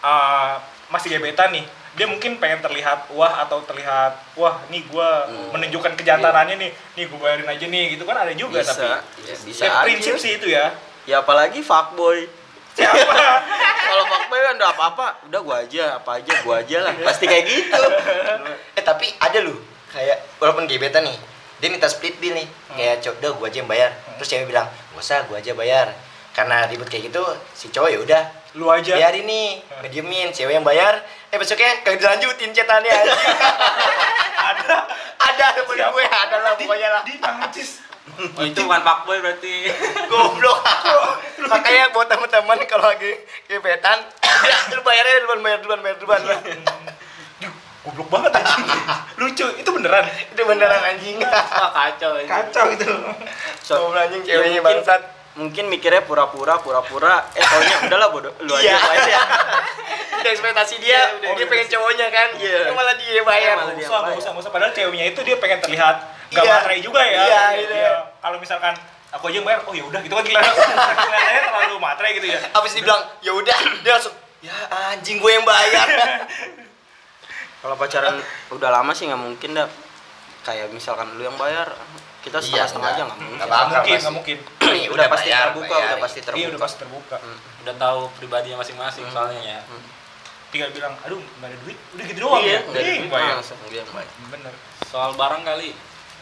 [0.00, 0.56] uh,
[0.88, 5.52] masih gebetan nih dia mungkin pengen terlihat wah atau terlihat wah nih gua Hmm.
[5.52, 8.88] menunjukkan kejantanannya nih nih gua bayarin aja nih gitu kan ada juga Bisa, tapi
[9.22, 9.84] ya, bisa Ya, aja.
[9.84, 10.72] prinsip sih itu ya
[11.04, 12.24] Ya apalagi fuckboy.
[12.70, 13.00] siapa
[13.88, 16.92] Kalau fuckboy kan udah apa-apa, udah gua aja, apa aja gua aja lah.
[17.02, 17.80] Pasti kayak gitu.
[18.78, 19.56] Eh tapi ada loh
[19.92, 21.16] kayak walaupun gebetan nih
[21.58, 22.46] dia minta split bill nih.
[22.78, 23.90] Kayak cowok udah gua aja yang bayar.
[24.18, 25.90] Terus cewek bilang gak usah gua aja bayar.
[26.30, 28.22] Karena ribut kayak gitu si cowok ya udah
[28.56, 28.94] lu aja.
[28.96, 31.02] biarin nih ngediemin cewek yang bayar.
[31.34, 32.90] Eh besoknya kagak dilanjutin cetannya
[34.48, 34.74] ada
[35.18, 35.92] ada temen Siapa?
[35.92, 37.02] gue ada lah pokoknya lah.
[37.04, 37.84] di najis.
[38.38, 39.68] Oh, itu bukan fuckboy berarti.
[40.08, 40.58] goblok.
[41.44, 43.12] Makanya buat teman-teman kalau lagi
[43.50, 46.20] gebetan udah lu bayarnya duluan bayar duluan bayar duluan.
[46.22, 46.38] Duh,
[47.88, 48.66] goblok banget anjing
[49.20, 52.28] lucu itu beneran itu beneran anjing Wah, kacau ini.
[52.28, 52.84] kacau itu
[53.66, 55.02] So, Goblok anjing ya ceweknya mungkin- bangsat
[55.34, 58.74] Mungkin mikirnya pura-pura, pura-pura, eh taunya udahlah bodoh, lu aja Iya.
[58.76, 59.18] gua aja.
[60.18, 62.58] udah ekspektasi dia Iya, udah dia pengen cowoknya kan Iya.
[62.60, 64.18] Ya malah dia bayar Iya, malah Nggak dia usah, nggak bayar.
[64.18, 64.50] usah, nggak usah.
[64.50, 65.96] Padahal ceweknya itu dia pengen terlihat
[66.28, 66.52] gak Iya.
[66.52, 67.22] materai juga ya.
[67.22, 67.92] Iya, gitu ya.
[68.18, 68.74] Kalau misalkan
[69.08, 72.38] aku aja yang bayar, oh ya udah gitu kan kelihatan kelihatannya terlalu materai gitu ya.
[72.50, 74.54] habis dibilang ya udah dia langsung ya
[74.90, 75.86] anjing gue yang bayar
[77.58, 78.16] Kalau pacaran
[78.50, 79.68] udah lama sih nggak mungkin dah.
[80.40, 81.66] Kayak misalkan lu yang bayar,
[82.20, 83.06] kita Iya, setengah-setengah aja enggak.
[83.10, 83.38] nggak mungkin.
[83.38, 84.38] Nggak mungkin, nggak mungkin.
[84.74, 85.84] Nih, udah pasti bayar, terbuka, bayar.
[85.84, 86.38] udah pasti terbuka.
[86.38, 87.16] Iya udah pasti terbuka.
[87.18, 87.38] Hmm.
[87.60, 89.12] Udah tahu pribadinya masing-masing Hmm.
[89.12, 89.60] soalnya ya.
[90.48, 92.60] Tinggal bilang, aduh nggak ada duit, udah gitu doang Iya, ya.
[92.62, 93.34] nggak ada Iya, duit, bayar.
[93.36, 94.12] langsung dia yang bayar.
[94.30, 94.54] Bener.
[94.86, 95.70] Soal barang kali.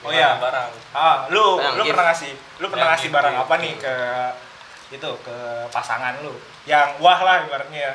[0.02, 0.30] Oh iya.
[0.36, 0.70] barang.
[0.92, 1.90] Ah, lu Yang lu gift.
[1.90, 3.44] pernah ngasih, lu pernah Yang ngasih gift, barang gift.
[3.44, 3.94] apa nih ke
[4.88, 5.36] itu ke
[5.68, 6.34] pasangan lu?
[6.64, 7.94] Yang wah lah ibaratnya ya.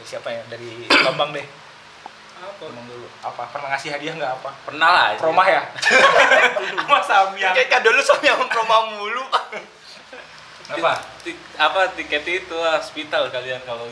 [0.00, 0.42] Siapa ya?
[0.46, 1.44] Dari Bambang deh.
[2.40, 2.64] Apa?
[2.64, 3.06] Bambang dulu.
[3.20, 3.42] Apa?
[3.52, 4.50] Pernah ngasih hadiah nggak apa?
[4.64, 5.06] Pernah lah.
[5.20, 5.62] Promah ya?
[6.90, 7.52] Mas Samyang.
[7.52, 9.24] kayak kado lu sama yang promo mulu
[10.70, 11.02] Apa?
[11.58, 13.84] Apa tiket itu hospital kalian kalau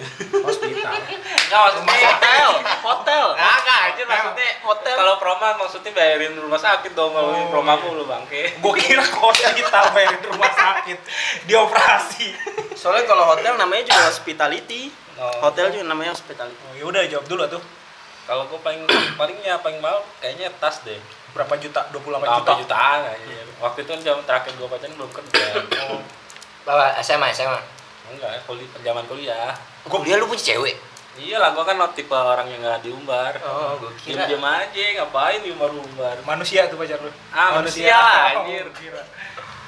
[0.46, 0.94] Hospital.
[0.94, 2.50] Enggak maksudnya Hotel,
[2.86, 3.26] hotel.
[3.34, 4.94] Enggak, aja maksudnya Hotel.
[4.94, 7.90] Kalau proma maksudnya bayarin rumah sakit dong kalau Oh, proma iya.
[7.90, 8.62] lu bangke.
[8.62, 10.98] Gue kira hospital bayarin rumah sakit
[11.50, 12.30] dioperasi.
[12.78, 14.94] Soalnya kalau hotel namanya juga hospitality.
[15.18, 15.50] Oh.
[15.50, 16.62] Hotel juga namanya hospitality.
[16.62, 17.62] Oh, ya udah jawab dulu tuh.
[18.28, 18.84] Kalau gue paling
[19.18, 21.00] palingnya paling mahal kayaknya tas deh.
[21.32, 21.88] Berapa juta?
[21.88, 22.52] 28 Berapa juta.
[22.60, 23.36] jutaan aja.
[23.58, 25.44] Waktu itu kan jam terakhir gue pacaran belum kerja.
[25.82, 26.00] Oh.
[26.60, 27.56] bawa SMA SMA
[28.06, 29.56] Enggak, kuliah zaman kuliah.
[29.80, 30.76] gue dia lu punya cewek
[31.16, 33.32] Iya lah, gue kan tipe orang yang nggak diumbar.
[33.40, 36.14] oh gue kira Diam-diam aja, ngapain diumbar-umbar.
[36.22, 37.08] Manusia tuh pacar lu.
[37.28, 38.62] Ah, manusia lah, anjir.
[38.62, 39.00] Oh, kira.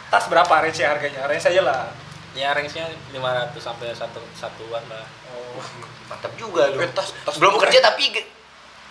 [0.07, 1.25] Tas berapa range harganya?
[1.25, 1.89] Range aja lah.
[2.31, 5.03] Ya range-nya 500 sampai satu satuan lah.
[5.33, 5.59] Oh.
[6.07, 8.29] mantap juga lu Eh, tas- tas belum kerja tapi ge-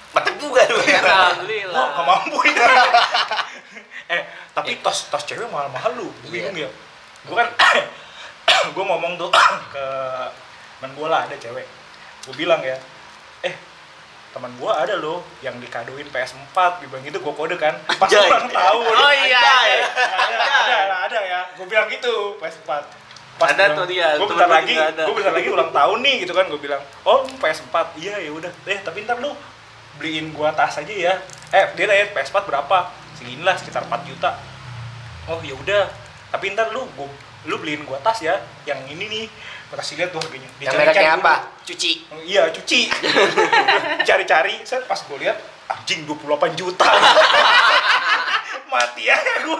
[0.09, 1.75] mantap juga lu Alhamdulillah.
[1.75, 2.65] Wah, gak mampu ya.
[4.15, 6.09] eh, tapi tas tas cewek mahal-mahal lu.
[6.21, 6.49] Gue Iya.
[6.49, 6.69] bingung ya.
[7.23, 7.47] Gue kan
[8.75, 9.29] gue ngomong tuh
[9.69, 9.85] ke
[10.79, 11.67] teman gue lah ada cewek.
[12.25, 12.75] Gue bilang ya,
[13.41, 13.55] eh
[14.29, 18.45] teman gue ada loh yang dikadoin PS4 gue bilang gitu gue kode kan pas ulang
[18.45, 19.41] tahun Oh iya.
[19.41, 20.45] ada ada
[20.77, 22.69] ada, ada ya gue bilang gitu PS4
[23.39, 25.03] Ada tuh dia, gue bentar lagi juga ada.
[25.07, 28.29] gue bentar lagi ulang tahun nih gitu kan gue bilang oh lu PS4 iya ya
[28.29, 29.33] udah eh tapi ntar lu
[29.99, 31.19] beliin gua tas aja ya.
[31.51, 32.77] Eh dia tanya PS4 berapa?
[33.19, 34.39] Segini lah sekitar 4 juta.
[35.27, 35.91] Oh ya udah.
[36.31, 37.11] Tapi ntar lu gua,
[37.43, 39.25] lu beliin gua tas ya yang ini nih.
[39.67, 40.47] Gua kasih lihat tuh harganya.
[40.63, 41.35] Yang mereknya apa?
[41.67, 41.91] Cuci.
[42.15, 42.87] Oh, iya cuci.
[44.07, 45.37] Cari-cari saya pas gue lihat
[45.69, 46.89] anjing 28 juta.
[48.69, 49.59] Mati ya gue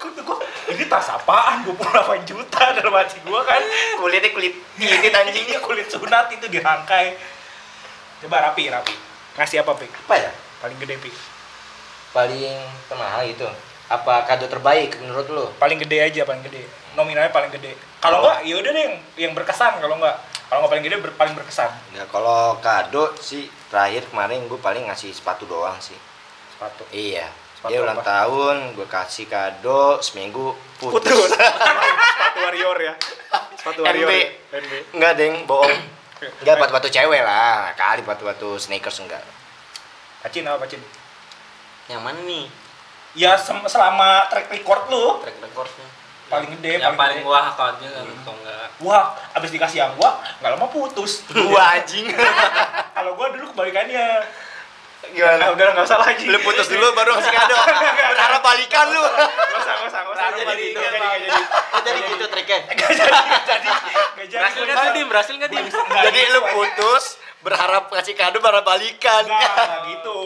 [0.00, 0.38] gue
[0.72, 1.64] ini tas apaan?
[1.64, 3.62] 28 juta dalam hati gue kan.
[4.00, 7.16] Kulitnya kulit ini anjingnya kulit sunat itu dirangkai.
[8.24, 9.92] Coba rapi rapi ngasih apa pik?
[10.04, 10.30] Apa ya?
[10.58, 11.14] Paling gede pik.
[12.10, 13.46] Paling termahal itu.
[13.86, 15.46] Apa kado terbaik menurut lu?
[15.56, 16.62] Paling gede aja paling gede.
[16.92, 17.74] Nominalnya paling gede.
[17.98, 18.22] Kalau Oh.
[18.24, 19.78] enggak ya udah deh yang, yang berkesan.
[19.78, 20.16] Kalau enggak
[20.46, 21.70] kalau nggak paling gede ber- paling berkesan.
[21.92, 25.98] Ya kalau kado sih terakhir kemarin gue paling ngasih sepatu doang sih.
[26.50, 26.82] Sepatu.
[26.90, 27.26] Iya.
[27.52, 28.06] Sepatu dia ulang apa?
[28.06, 31.30] tahun gue kasih kado seminggu putus, putus.
[32.10, 32.94] Sepatu warrior ya.
[33.54, 34.06] Sepatu warrior.
[34.06, 34.12] NB.
[34.12, 34.26] ya.
[34.56, 35.74] NB enggak deng bohong
[36.20, 37.72] enggak batu-batu cewek lah.
[37.74, 39.24] Kali batu-batu sneakers enggak.
[40.20, 40.80] Pacin apa pacin?
[41.88, 42.46] Yang mana nih?
[43.16, 45.24] Ya selama track record lu.
[45.24, 45.86] Track recordnya.
[46.30, 47.26] Paling gede yang paling gede.
[47.26, 51.26] wah akunnya kan atau enggak wah abis dikasih yang gua nggak lama putus.
[51.26, 52.06] Gua anjing.
[52.94, 54.22] Kalau gua dulu kebalikannya
[55.08, 55.44] gimana?
[55.50, 56.24] Udah nggak usah lagi.
[56.28, 57.56] Lu putus dulu baru ngasih kado
[58.12, 59.00] berharap balikan lu.
[59.00, 60.24] Nggak usah nggak usah nggak usah.
[60.30, 61.40] Jadi nggak jadi gitu, jadi jadi
[61.80, 63.70] jadi gitu triknya nggak jadi nggak jadi.
[64.20, 64.30] Jadi.
[64.30, 65.06] Berhasil nggak tuh dim?
[65.08, 65.64] Berhasil nggak dim?
[65.72, 67.04] Jadi lu putus
[67.40, 69.24] berharap ngasih kado berharap balikan.
[69.24, 70.18] Nggak gitu.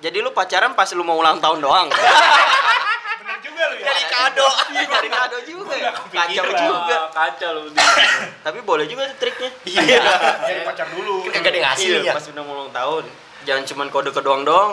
[0.00, 1.88] Jadi lu pacaran pas lu mau ulang tahun doang?
[3.22, 3.84] Bener juga lu ya?
[3.86, 4.48] Jadi kado.
[4.72, 5.74] Dari kado juga.
[5.78, 6.96] Ya Gua nggak kacau juga.
[7.12, 7.62] Kacau lu
[8.42, 9.50] tapi boleh juga tuh triknya.
[9.68, 10.02] Iya.
[10.42, 11.22] Jadi pacar dulu.
[11.30, 12.12] Kagak ngasih Iya, ya.
[12.18, 13.04] pas udah mau ulang tahun
[13.42, 14.72] jangan cuman kode doang doang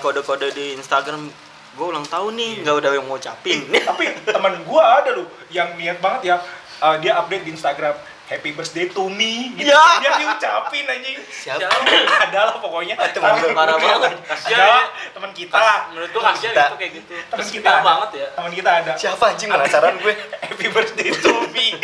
[0.00, 1.28] kode-kode di Instagram
[1.70, 5.72] gue ulang tahun nih nggak udah yang mau ngucapin tapi teman gua ada lu yang
[5.78, 6.36] niat banget ya
[6.82, 7.94] uh, dia update di Instagram
[8.30, 9.74] Happy birthday to me gitu.
[9.74, 9.98] Ya.
[9.98, 11.18] Dia diucapin anjing.
[11.34, 11.66] siapa
[12.30, 12.94] ada lah pokoknya.
[13.10, 13.50] teman lu.
[13.50, 14.22] Parah banget.
[14.22, 15.58] Ada teman kita.
[15.90, 17.82] menurut gua kasihan kayak gitu Teman Terus kita ada.
[17.82, 18.92] banget ya Teman kita ada.
[18.94, 20.14] siapa anjing penasaran gue
[20.46, 21.74] Happy birthday to me.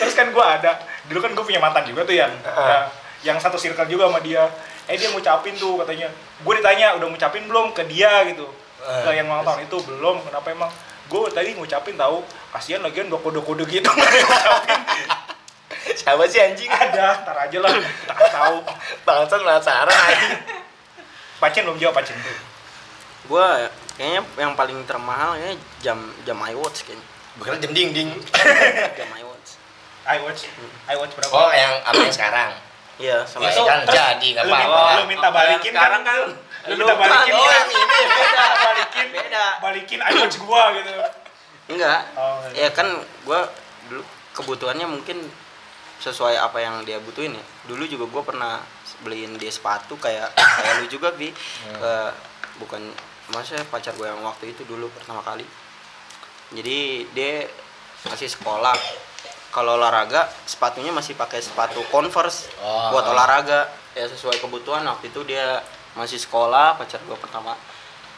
[0.00, 0.80] Terus kan gua ada.
[1.12, 2.82] Dulu kan gua punya mantan juga tuh yang Heeh.
[3.28, 4.48] yang satu circle juga sama dia.
[4.88, 6.08] Eh dia ngucapin tuh katanya.
[6.42, 8.48] Gue ditanya udah ngucapin belum ke dia gitu.
[8.80, 10.24] Ke yang ulang tahun itu belum.
[10.24, 10.70] Kenapa emang?
[11.08, 14.80] Gue tadi ngucapin tahu kasihan lagian udah kode-kode gitu ngucapin.
[15.98, 18.56] siapa sih anjing ada, ntar aja lah, nggak tahu.
[19.04, 20.36] bangsat penasaran anjing
[21.38, 22.36] Pacin belum jawab Pacin tuh.
[23.28, 23.46] gue
[24.00, 25.52] kayaknya yang paling termahal ya
[25.84, 27.04] jam jam iWatch kayaknya
[27.36, 28.10] bukan jam dinding
[28.98, 29.50] jam iWatch
[30.08, 30.40] iWatch,
[30.88, 31.32] iWatch berapa?
[31.36, 32.50] oh yang apa yang sekarang
[32.98, 34.98] iya sama Itu kan jadi nggak lu minta, apa-apa.
[34.98, 36.26] lu minta balikin sekarang kan lu
[36.74, 37.54] lu minta kan, balikin oh, ya.
[37.54, 37.98] yang ini.
[38.18, 39.44] Beda, balikin, beda.
[39.62, 40.90] balikin iWatch gua gitu.
[41.68, 42.00] enggak.
[42.16, 43.40] Oh, ya kan gue
[43.92, 45.20] dulu kebutuhannya mungkin
[45.98, 47.44] sesuai apa yang dia butuhin ya.
[47.68, 48.62] Dulu juga gue pernah
[49.04, 51.28] beliin dia sepatu kayak kayak lu juga bi.
[51.78, 52.10] Eh,
[52.58, 52.82] bukan
[53.30, 55.44] maksudnya pacar gue yang waktu itu dulu pertama kali.
[56.56, 57.44] Jadi dia
[58.08, 58.74] masih sekolah
[59.50, 62.90] kalau olahraga sepatunya masih pakai sepatu converse Oh.
[62.90, 67.56] buat olahraga ya sesuai kebutuhan waktu itu dia masih sekolah pacar gue pertama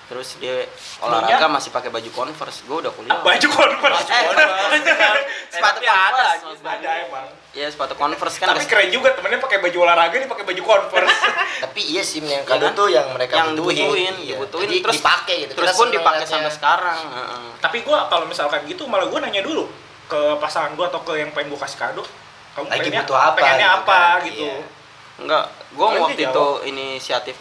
[0.04, 0.66] terus dia
[0.98, 4.10] olahraga masih pakai baju converse gue udah kuliah Baju converse.
[4.10, 4.26] Eh,
[5.48, 6.48] sepatu Tapi ada, converse anjing.
[6.50, 6.72] maksudnya.
[6.72, 7.26] ada emang.
[7.50, 11.14] ya sepatu converse kan Tapi keren juga temennya pakai baju olahraga nih pakai baju converse.
[11.62, 12.74] tapi iya sih yang Ya kado kan?
[12.74, 14.34] tuh yang mereka yang butuhin, dibutuhin Iya.
[14.34, 17.48] dibutuhin Jadi terus dipakai gitu terus Kita pun dipakai sampai sekarang heeh.
[17.56, 19.70] Tapi gua kalau misalkan gitu malah gua nanya dulu
[20.10, 22.02] ke pasangan gua atau ke yang pengen gua kasih kado.
[22.50, 24.42] Kamu Lagi pengennya butuh apa Pengennya gitu apa kan, gitu.
[24.42, 24.58] iya.
[25.16, 27.36] enggak gue waktu itu inisiatif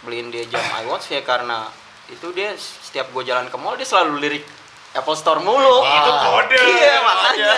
[0.00, 1.68] beliin dia jam iWatch ya karena
[2.08, 4.44] itu dia setiap gue jalan ke mall dia selalu lirik
[4.90, 6.00] Apple Store mulu Wah.
[6.00, 6.58] Itu kode.
[6.58, 7.52] iya makanya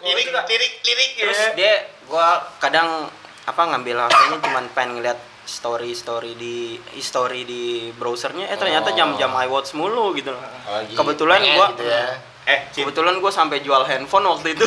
[0.00, 1.50] lirik lirik lirik terus ya.
[1.52, 2.28] dia gue
[2.58, 3.10] kadang
[3.42, 6.56] apa ngambil HP-nya cuman pengen ngeliat story story di
[6.92, 8.96] history di browsernya eh ternyata Oh.
[8.96, 10.96] jam-jam iWatch mulu gitu loh Oh, gitu.
[10.96, 12.06] kebetulan gua gitu ya.
[12.44, 12.82] Eh, Cin.
[12.82, 14.66] kebetulan gue sampai jual handphone waktu itu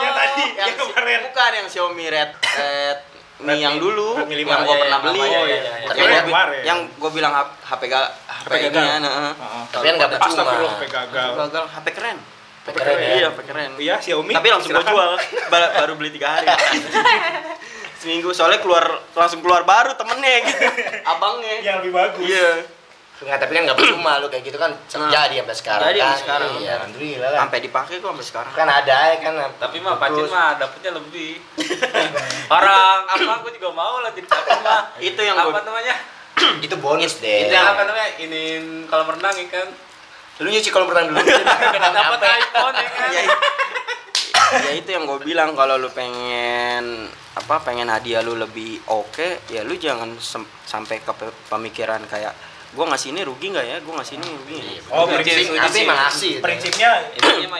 [0.00, 1.18] yang tadi, yang yang si- kemarin.
[1.24, 2.98] bukan yang Xiaomi Red Red
[3.40, 5.72] Mi yang dulu Redmi yang gue iya, pernah iya, beli iya, Oh, iya, iya.
[5.74, 5.88] iya.
[5.88, 6.60] Tapi yang yang gua, kemarin.
[6.62, 8.84] yang gue bilang HP, HP, ga, HP, HP ini gagal.
[8.84, 9.10] ya, nah.
[9.10, 9.32] Heeh.
[9.66, 10.42] Tapi kan nggak percuma.
[10.70, 11.30] HP gagal.
[11.34, 12.18] gagal HP keren
[12.60, 13.08] HP keren ya.
[13.10, 14.32] iya HP keren Iya, Xiaomi.
[14.32, 15.10] tapi langsung gue jual
[15.50, 16.46] Ba- baru beli tiga hari
[18.00, 20.64] seminggu soalnya keluar langsung keluar baru temennya gitu
[21.02, 22.24] abangnya Yang lebih bagus.
[22.24, 22.48] iya
[23.20, 25.10] Nggak, tapi kan nggak percuma lu kayak gitu kan Nah.
[25.10, 26.08] jadi sampai sekarang Jadi kan.
[26.08, 26.50] sampai sekarang.
[26.56, 27.38] Iya, alhamdulillah lah.
[27.38, 29.34] sampai dipakai kok sampai sekarang Kan ada ya kan.
[29.54, 31.30] tapi mah pacin mah dapetnya lebih
[32.50, 35.94] orang apa gue juga mau lah jadi pacin mah Itu yang apa gua- namanya
[36.64, 37.44] itu bonus deh.
[37.44, 38.42] itu yang apa namanya ini
[38.86, 39.68] kalau renang ikan
[40.40, 41.20] Lu nyuci kalau berenang dulu.
[42.00, 43.22] dapat iPhone ya kan ya,
[44.58, 49.60] ya itu yang gue bilang kalau lu pengen apa pengen hadiah lu lebih oke ya
[49.60, 50.16] lu jangan
[50.64, 52.32] sampai ke pe- pemikiran kayak
[52.70, 55.80] gue ngasih ini rugi nggak ya gue ngasih ini rugi ya?" Oh, Prinsip- prinsip, Tapi
[55.84, 56.32] ngasih.
[56.32, 56.42] itu.
[56.42, 56.90] prinsipnya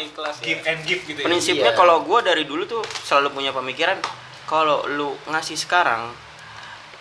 [0.00, 0.44] ikhlas ya.
[0.44, 1.26] give and give gitu ya.
[1.26, 1.76] prinsipnya Iya.
[1.76, 3.98] kalau gue dari dulu tuh selalu punya pemikiran
[4.44, 6.10] kalau lu ngasih sekarang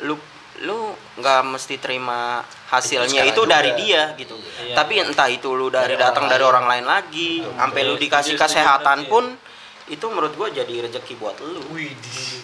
[0.01, 0.17] lu
[0.59, 3.79] lu nggak mesti terima hasilnya Itu itu dari juga.
[3.79, 4.75] dia gitu Iya.
[4.75, 8.35] tapi entah itu lu dari, Dari datang orang dari orang lain lagi sampai lu dikasih
[8.35, 9.39] kesehatan pun
[9.87, 12.43] itu menurut gua jadi rezeki buat lu Wih, di-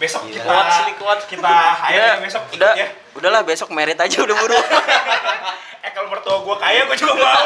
[0.00, 0.32] besok Gila.
[0.32, 1.18] kita Kuat sih, kuat.
[1.24, 2.86] kita hire Udah, nih besok udah ya.
[3.12, 4.56] udahlah besok merit aja udah buru
[5.80, 7.24] Eh kalau mertua gua kaya gua juga mau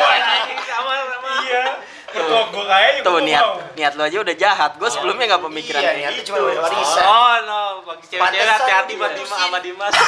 [0.64, 1.64] sama sama Iya.
[2.08, 3.54] Mertua gua kaya juga tuh niat mau.
[3.74, 7.04] niat lu aja udah jahat gua sebelumnya nggak pemikiran Iya, niatnya gitu cuma warisan.
[7.04, 9.94] oh no bagi cewek-cewek Pantesan hati-hati buat Dimas sama Dimas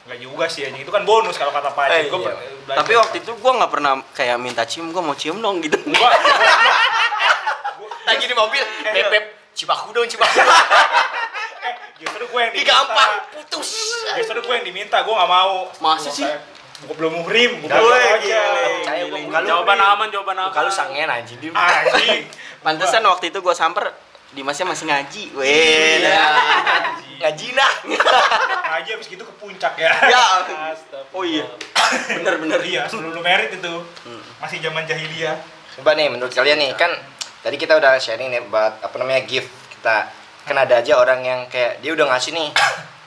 [0.00, 0.82] Enggak juga sih anjing.
[0.82, 2.10] Itu kan bonus kalau kata Pak Eh, Haji.
[2.10, 2.74] Gua iya.
[2.74, 6.10] tapi waktu itu gua nggak pernah kayak minta cium gua mau cium dong gitu gua
[8.02, 10.40] Lagi di mobil, beb beb, cibaku dong, cibaku.
[12.00, 12.74] Justru gua yang Di diminta.
[12.74, 13.68] gampang, putus.
[14.16, 15.54] Justru gua yang diminta, gua nggak mau.
[15.78, 16.24] Masa sih?
[16.80, 18.42] Gua belum muhrim, gua Nggak belum boleh, aja.
[18.74, 19.46] Percaya gua muka lu.
[19.46, 21.52] jawaban aman jawaban aman Kalau sangen anjing dia.
[21.52, 22.24] Anjing.
[22.60, 23.92] pantesan waktu itu gua samper
[24.30, 25.34] Dimasnya masih ngaji Iya.
[25.34, 25.98] weh
[27.18, 27.72] Ngaji nah.
[28.72, 29.90] Aja abis gitu ke puncak ya.
[30.06, 30.22] ya
[31.10, 31.42] oh iya
[32.08, 33.74] bener-bener Iya, sebelum lu merit itu.
[34.06, 34.22] Hmm.
[34.38, 35.34] Masih zaman jahiliyah.
[35.74, 36.94] Coba nih menurut kalian nih kan
[37.42, 40.06] tadi kita udah sharing nih buat apa namanya gift kita.
[40.42, 42.48] Kan ada aja orang yang kayak dia udah ngasih nih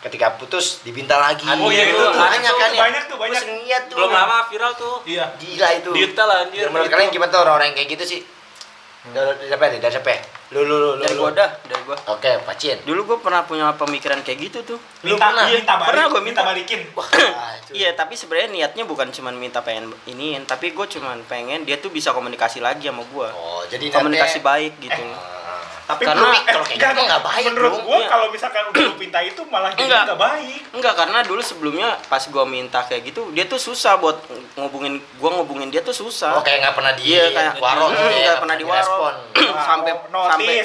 [0.01, 1.47] ketika putus dibinta lagi.
[1.47, 2.81] Oh iya, Gitu itu banyak tuh, kan ya.
[2.81, 3.39] banyak tuh, banyak.
[3.39, 3.95] Gua niat tuh.
[3.97, 5.25] belum lama viral tuh Iya.
[5.35, 5.89] Gila itu.
[5.91, 8.21] Detail anjir Menurut kalian gimana tuh orang-orang yang kayak gitu sih?
[9.03, 9.79] Dari siapa nih?
[9.79, 10.15] Dari siapa?
[10.51, 11.01] Lu lu lu lu.
[11.01, 12.79] dari gua dah dari gua Oke, Pacin.
[12.83, 15.43] dulu gua pernah punya pemikiran kayak gitu tuh Lu Minta, pernah?
[15.43, 16.79] iya, minta balik, Pernah gua minta balikin.
[17.73, 21.89] Iya, tapi sebenarnya niatnya bukan cuman minta pengen iniin, tapi gue cuman pengen dia tuh
[21.89, 23.33] bisa komunikasi lagi sama gua.
[23.33, 25.01] Oh, jadi komunikasi baik gitu.
[25.01, 25.42] Ah.
[25.83, 27.83] Tapi Karena- menurut- kalau kayak gitu nggak baik, Menurut dong.
[27.83, 28.07] gua Iya.
[28.07, 30.03] kalau misalkan udah lu pinta itu malah jadi Enggak.
[30.05, 30.61] nggak baik.
[30.71, 34.17] Enggak, karena dulu sebelumnya pas gua minta kayak gitu, dia tuh susah buat
[34.53, 36.33] ngubungin gua ngubungin dia tuh susah.
[36.33, 38.81] Oh, kayak nggak pernah di Iya, kayak warung Hmm, gitu ya, nggak pernah di warung.
[38.83, 39.15] direspon.
[39.55, 40.55] sampai sampai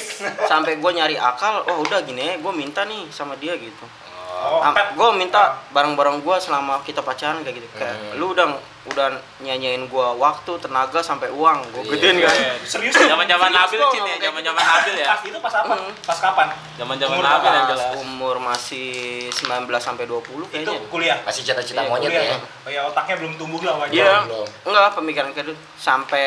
[0.47, 3.85] sampai gue nyari akal oh udah gini ya gue minta nih sama dia gitu
[4.31, 8.21] Oh, gue minta barang-barang gue selama kita pacaran kayak gitu kayak Hmm.
[8.21, 8.47] lu udah
[8.87, 12.29] udah nyanyain gue waktu tenaga sampai uang gue Iya, gedein iya.
[12.29, 15.07] kan serius Zaman-zaman Serius Nabil gua Cin ya, ngomong kayak zaman-zaman Nabil ya.
[15.09, 15.75] Pas itu pas apa?
[15.75, 15.93] Hmm.
[15.99, 16.47] Pas kapan?
[16.77, 17.91] Zaman-zaman Umur Nabil yang jelas.
[17.99, 18.88] umur masih
[19.29, 21.19] 19 sampai 20 Itu kayaknya kuliah.
[21.25, 22.25] Masih cita-cita Iya, monyet kuliah.
[22.25, 22.38] ya.
[22.62, 23.93] Oh ya otaknya belum tumbuh lah wajar.
[23.93, 24.14] Iya.
[24.25, 24.47] belum.
[24.64, 26.27] enggak pemikiran kayak gitu sampai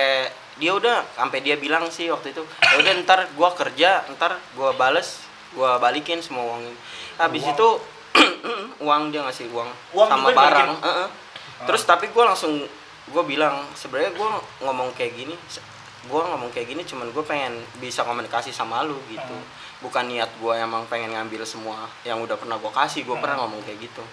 [0.54, 4.74] dia udah sampai dia bilang sih waktu itu ya udah ntar gua kerja ntar gua
[4.74, 5.22] bales
[5.54, 6.78] gua balikin semua uang ini
[7.18, 7.54] habis Uang.
[7.54, 7.68] itu
[8.86, 10.84] uang dia ngasih uang, Uang sama barang dibalikin?
[10.84, 11.08] Heeh.
[11.64, 12.64] terus tapi gua langsung
[13.10, 15.36] gua bilang sebenarnya gua ngomong kayak gini
[16.08, 19.46] gua ngomong kayak gini cuman gua pengen bisa komunikasi sama lu gitu Hmm.
[19.82, 23.46] bukan niat gua emang pengen ngambil semua yang udah pernah gua kasih gua pernah Hmm.
[23.48, 24.04] ngomong kayak gitu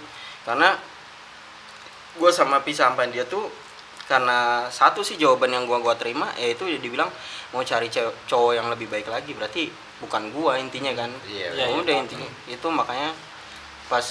[0.44, 0.77] karena
[2.18, 3.46] gue sama pisah sampai dia tuh
[4.09, 7.07] karena satu sih jawaban yang gua gua terima yaitu dia dibilang
[7.53, 7.87] mau cari
[8.27, 11.74] cowok yang lebih baik lagi berarti bukan gua intinya kan Iya, ya iya.
[11.74, 13.11] udah intinya itu makanya
[13.87, 14.04] pas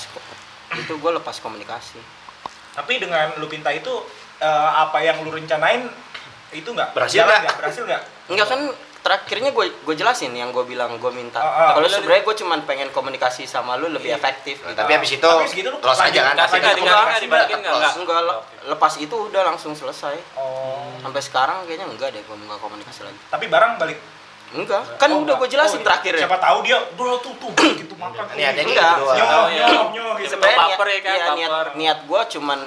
[0.73, 1.99] itu gue lepas komunikasi
[2.73, 3.89] Tapi dengan lu pinta itu
[4.37, 5.87] eh, apa yang lu rencanain
[6.49, 7.55] itu nggak Berhasil nggak?
[7.55, 8.01] Berhasil nggak?
[8.27, 8.61] enggak kan
[8.97, 11.71] terakhirnya gue gue jelasin yang gue bilang gue minta Ah, ah.
[11.73, 14.19] kalau sebenarnya gue cuman pengen komunikasi sama lu lebih Iya.
[14.19, 14.75] efektif gitu.
[14.75, 16.35] Tapi habis itu lu los aja kan.
[16.35, 17.71] Enggak, enggak, dibalikin nggak?
[17.71, 17.71] enggak?
[17.71, 17.93] Enggak.
[17.97, 20.91] enggak le- lepas itu udah langsung selesai Oh.
[20.99, 23.99] sampai sekarang kayaknya enggak deh gue nggak komunikasi lagi Tapi barang balik.
[24.49, 27.51] Enggak kan Oh, udah gue jelasin Oh, terakhir ya Siapa tahu dia bro tuh tuh
[27.53, 28.23] gitu makan.
[28.31, 28.93] Ini ada Enggak.
[28.95, 29.13] berdua.
[29.13, 29.65] Nyoh, Oh, iya.
[29.67, 30.29] nyoh, nyoh gitu.
[30.31, 31.67] sebenarnya niat, Baper ya kan, iya, niat, baper.
[31.75, 32.59] niat gue cuman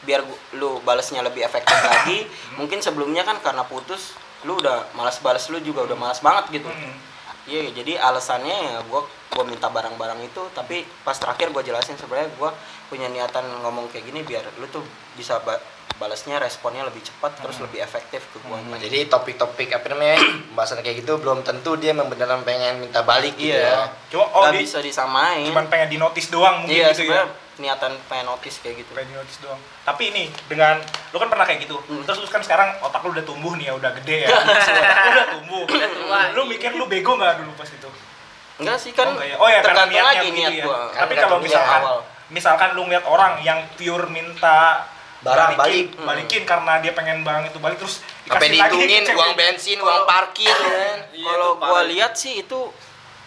[0.00, 2.22] biar gua- lu balesnya lebih efektif lagi
[2.54, 6.66] mungkin sebelumnya kan karena putus lu udah malas balas lu juga udah malas banget gitu
[6.66, 6.94] Hmm.
[7.44, 12.30] iya jadi alasannya ya gue gua minta barang-barang itu tapi pas terakhir gue jelasin sebenarnya
[12.30, 12.50] gue
[12.88, 15.42] punya niatan ngomong kayak gini biar lu tuh bisa
[15.98, 20.14] balasnya responnya lebih cepat terus lebih efektif ke gue Nah, jadi topik-topik apa namanya
[20.46, 23.66] pembahasan kayak gitu belum tentu dia memang beneran pengen minta balik gitu Iya.
[23.66, 23.82] ya.
[24.08, 27.26] Cuma oh bisa disamain cuman pengen di notice doang mungkin iya gitu ya.
[27.58, 29.58] niatan pengen notice kayak gitu Pengen di notice doang.
[29.82, 30.78] Tapi ini dengan
[31.10, 31.74] lu kan pernah kayak gitu.
[31.82, 32.06] Hmm.
[32.06, 34.28] Terus lu kan sekarang otak lu udah tumbuh nih ya, udah gede ya.
[34.38, 34.54] otak
[35.02, 35.62] lu udah tumbuh.
[35.66, 36.20] tua.
[36.32, 37.90] lu mikir lu bego nggak dulu pas itu?
[38.58, 39.38] enggak sih kan oh, ya?
[39.38, 40.64] oh ya karena tergantung niatnya lagi niat ya.
[40.66, 41.98] gua Tapi kalau misalkan awal.
[42.28, 44.82] misalkan lu ngeliat orang yang pure minta
[45.18, 46.06] Barang balikin, balik.
[46.06, 49.78] balikin karena dia pengen barang itu balik terus Sampai dikasih lagi dihitungin ke uang bensin,
[49.82, 50.98] uang parkir kan.
[51.10, 52.60] Iya, kalau itu gua lihat sih itu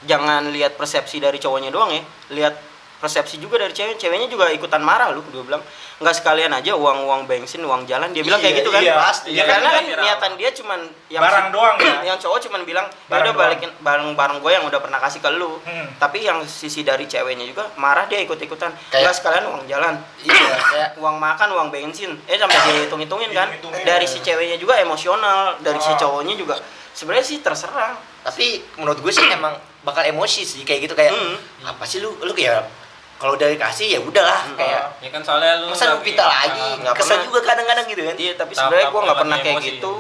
[0.08, 2.04] jangan lihat persepsi dari cowoknya doang ya.
[2.32, 2.56] Lihat
[3.02, 5.66] persepsi juga dari cewek ceweknya juga ikutan marah lu dia bilang
[5.98, 8.94] nggak sekalian aja uang uang bensin uang jalan dia bilang kayak Iya, gitu kan iya,
[8.96, 9.30] pasti.
[9.32, 10.02] Iya, karena kan viral.
[10.02, 11.94] niatan dia cuman yang Barang doang ya?
[12.10, 15.30] yang cowok cuman bilang ya udah balikin barang barang gue yang udah pernah kasih ke
[15.32, 15.88] lu Hmm.
[15.98, 19.94] tapi yang sisi dari ceweknya juga marah dia ikut ikutan Kayak- nggak sekalian uang jalan
[20.22, 23.82] Iya, kayak uang makan uang bensin eh sampai dia hitung hitungin kan Hitung-hitungin.
[23.84, 25.98] dari si ceweknya juga emosional dari si Ah.
[25.98, 26.56] cowoknya juga
[26.92, 31.38] sebenarnya sih terserah tapi menurut gue sih emang bakal emosi sih kayak gitu kayak Hmm.
[31.64, 32.81] apa sih lu lu kayak
[33.22, 36.74] kalau udah dikasih ya udahlah kayak ya kan soalnya lu masa lu lagi- lagi Ah,
[36.82, 37.26] nggak kesel pernah.
[37.30, 39.92] juga kadang-kadang gitu kan Iya, tapi sebenarnya gue nggak pernah kayak gitu.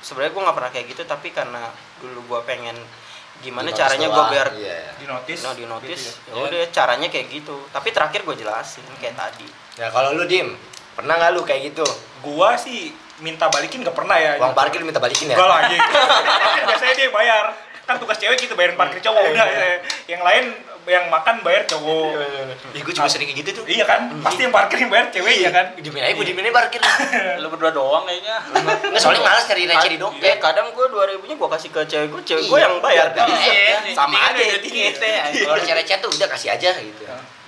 [0.00, 1.62] Sebenarnya gue nggak pernah kayak gitu, tapi karena
[1.96, 2.76] dulu gue pengen
[3.38, 4.78] gimana Di caranya notice gue biar iya.
[4.94, 6.02] di notice no di notice.
[6.16, 7.56] gitu Ya udah caranya kayak gitu.
[7.68, 9.48] Tapi terakhir gue jelasin kayak tadi.
[9.74, 10.56] nah kalau lu dim
[10.94, 11.82] pernah nggak lu kayak gitu
[12.22, 15.82] gua sih minta balikin nggak pernah ya uang parkir lu minta balikin ya Enggak anjing.
[15.82, 17.44] Parkir biasanya dia yang bayar.
[17.84, 19.44] Kan tugas cewek gitu bayarin parkir cowok udah.
[19.44, 19.76] ya.
[20.08, 20.44] Yang lain
[20.86, 22.12] yang makan bayar cowok.
[22.70, 24.08] Ih, gue juga sering kayak gitu tuh Iya kan?
[24.20, 25.66] Pasti yang parkir yang bayar cewek ya kan?
[25.74, 26.80] dimin aja gue dimin aja parkir
[27.40, 31.04] lu berdua doang kayaknya nggak soalnya malas cari receh di Eh, dompet kadang gue dua
[31.06, 33.06] ribunya gue kasih ke cewek gue, cewek gue Iya, yang bayar.
[33.16, 33.92] iya.
[33.92, 34.90] Sama aja kan intinya.
[35.40, 37.02] kalau receh-receh tuh udah kasih aja gitu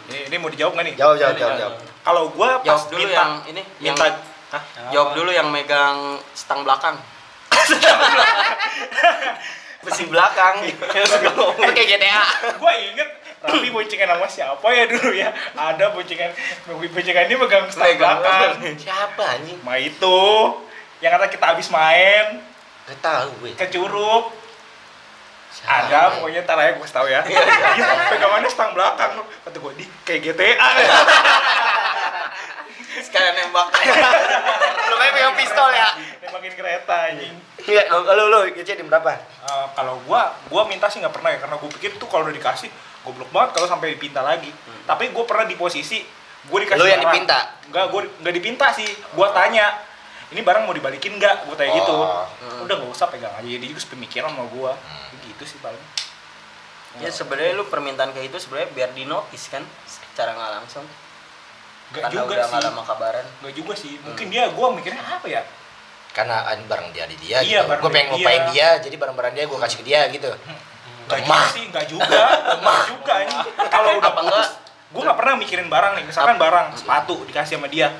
[0.07, 0.95] Ini, ini mau dijawab nggak nih?
[0.95, 4.09] jawab jawab jawab jawab Kalau gua pas Jawab dulu minta yang ini, yang minta
[4.47, 4.63] Hah?
[4.89, 5.99] Jawab dulu yang megang
[6.31, 6.95] stang belakang.
[9.83, 10.63] Besi belakang.
[11.69, 12.23] kayak GTA
[12.57, 13.09] gua inget
[13.47, 15.31] Raffi boncengan sama siapa ya dulu ya?
[15.55, 16.31] Ada boncengan
[16.67, 18.51] boncengan ini megang stang belakang.
[18.75, 19.59] siapa anjing?
[19.63, 20.21] Ma itu.
[20.99, 22.43] Yang kata kita habis main.
[22.87, 24.25] Nggak tahu gue ke Curug.
[25.57, 25.89] Siapa?
[25.89, 27.21] ada pokoknya ntar aja gue kasih tau ya.
[27.79, 29.25] Iya pegangannya stang belakang.
[29.25, 30.69] Kata gue di kayak GTA
[33.07, 33.69] Sekalian nembak.
[34.89, 35.89] lu kayak pegang pistol ya?
[36.25, 37.35] Nembakin kereta anjing.
[37.67, 39.13] Iya, lu lu gece dim berapa?
[39.17, 42.35] Eh, kalau gua gua minta sih nggak pernah ya karena gua pikir tuh kalau udah
[42.35, 42.71] dikasih
[43.07, 44.51] goblok banget kalau sampai dipinta lagi.
[44.83, 46.03] Tapi gua pernah di posisi
[46.47, 47.15] gua dikasih Lu yang barang.
[47.15, 47.39] dipinta?
[47.67, 48.87] nggak gua nggak dipinta sih.
[49.15, 49.71] Gua tanya
[50.29, 51.47] ini barang mau dibalikin nggak?
[51.47, 51.95] Gua tanya gitu.
[51.95, 52.27] Oh.
[52.61, 53.47] udah nggak usah pegang aja.
[53.47, 54.75] Jadi juga pemikiran sama gua.
[55.23, 55.79] Gitu sih paling.
[56.97, 60.87] Ya sebenarnya lu permintaan kayak itu sebenarnya biar di notice kan secara nggak langsung.
[61.87, 62.67] nggak Karena juga udah sih.
[62.67, 63.27] lama kabaran.
[63.41, 63.95] nggak juga sih.
[64.01, 65.43] Mungkin dia gua mikirnya apa ya?
[66.11, 67.77] Karena ini barang dia di dia Iya, gitu.
[67.77, 68.13] Gue pengen dia.
[68.17, 70.33] ngupain dia, jadi barang-barang dia gue kasih ke dia gitu
[71.07, 72.23] Gak juga sih, gak juga,
[72.55, 73.37] lemah juga ini.
[73.67, 74.49] Kalau udah Apa enggak?
[74.87, 77.91] gue nggak pernah mikirin barang nih, misalkan barang sepatu dikasih sama dia,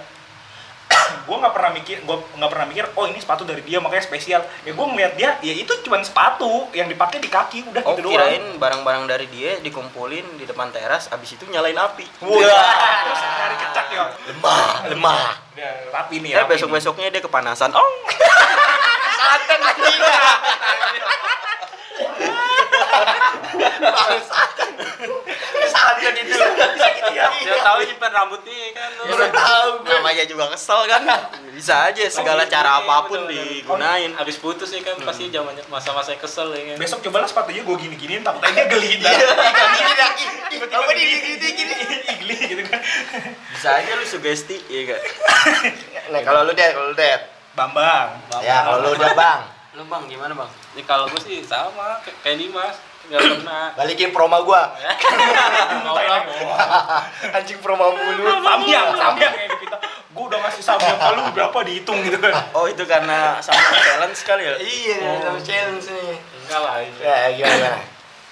[1.29, 4.41] gue nggak pernah mikir, gue nggak pernah mikir, oh ini sepatu dari dia makanya spesial.
[4.63, 8.07] Ya gue ngeliat dia, ya itu cuma sepatu yang dipakai di kaki, udah Oh gitu
[8.07, 8.17] doang.
[8.17, 12.07] kirain barang-barang dari dia dikumpulin di depan teras, abis itu nyalain api.
[12.23, 12.39] Wah,
[13.03, 14.05] terus nyari kecak ya.
[14.31, 16.31] Lemah, lemah Udah rapi nih.
[16.33, 17.75] Ya besok besoknya dia kepanasan.
[17.77, 17.91] Oh,
[19.17, 20.01] Santen anjing
[25.67, 26.39] Santen itu
[27.47, 29.03] dia tahu nyimpan rambutnya kan lu.
[29.07, 31.03] ya udah tahu namanya juga kesel kan.
[31.53, 34.13] Bisa aja segala cara apa pun digunain.
[34.17, 38.23] habis putus nih kan pasti zamannya masa-masa kesel ya kan Besok cobalah sepatunya gue gini-giniin,
[38.25, 38.91] takutnya dia geli.
[39.01, 41.75] Iya, gini Tiba-tiba Apa di gini gini
[42.07, 42.81] Igli gitu kan.
[43.53, 45.01] Bisa aja lu sugesti, ya kan.
[46.15, 47.11] Nah kalau lu deh, kalau lu deh
[47.57, 48.21] Bambang.
[48.45, 50.51] Ya kalau lu udah bang Lu bang gimana bang?
[50.73, 54.73] Ini kalau gue sih sama kayak kayak Dimas nggak pernah Balikin promo gua
[55.85, 56.23] ngobrol
[57.37, 59.77] Anjing promo mulu Samyang, samyang yang dipinta.
[60.17, 62.33] Gue udah ngasih samyang ke lu berapa dihitung gitu kan.
[62.57, 64.55] Oh itu karena sama challenge kali ya?
[64.57, 67.81] Iya, sama challenge nih enggak lah ini Ya gimana, gimana?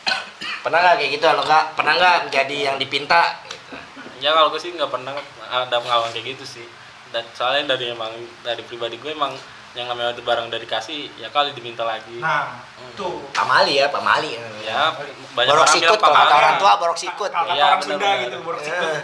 [0.65, 1.25] Pernah nggak kayak gitu?
[1.29, 3.23] Kalau nggak, pernah nggak jadi yang dipinta?
[3.45, 3.77] Gitu.
[4.25, 5.13] ya kalau gue sih nggak pernah
[5.53, 6.65] ada pengalaman kayak gitu sih
[7.13, 8.11] dan soalnya dari emang
[8.43, 9.31] dari pribadi gue emang
[9.75, 12.63] yang namanya barang dari kasih ya kali diminta lagi Nah,
[12.95, 13.27] tuh.
[13.31, 14.39] Pamali ya, pamali.
[14.61, 14.95] ya
[15.35, 17.29] banyak borok orang sikut kalau kata orang tua borok sikut.
[17.29, 18.67] Kata Iya, orang Sunda gitu, borok Eh.
[18.67, 19.03] sikut.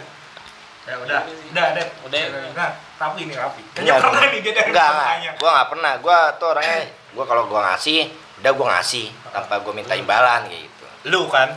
[0.81, 1.19] Ya udah,
[1.51, 1.85] udah, udah.
[2.07, 2.21] Udah.
[2.51, 3.61] Nah, Rapi ini Rapi.
[3.69, 4.91] Kayaknya Enggak, pernah gua- nih dia dari enggak.
[5.35, 5.93] Gua nggak pernah.
[5.97, 6.79] Gua tuh orangnya,
[7.11, 7.99] gua kalau gua ngasih,
[8.39, 10.85] udah gua ngasih tanpa gua minta imbalan kayak gitu.
[11.05, 11.49] Lu kan.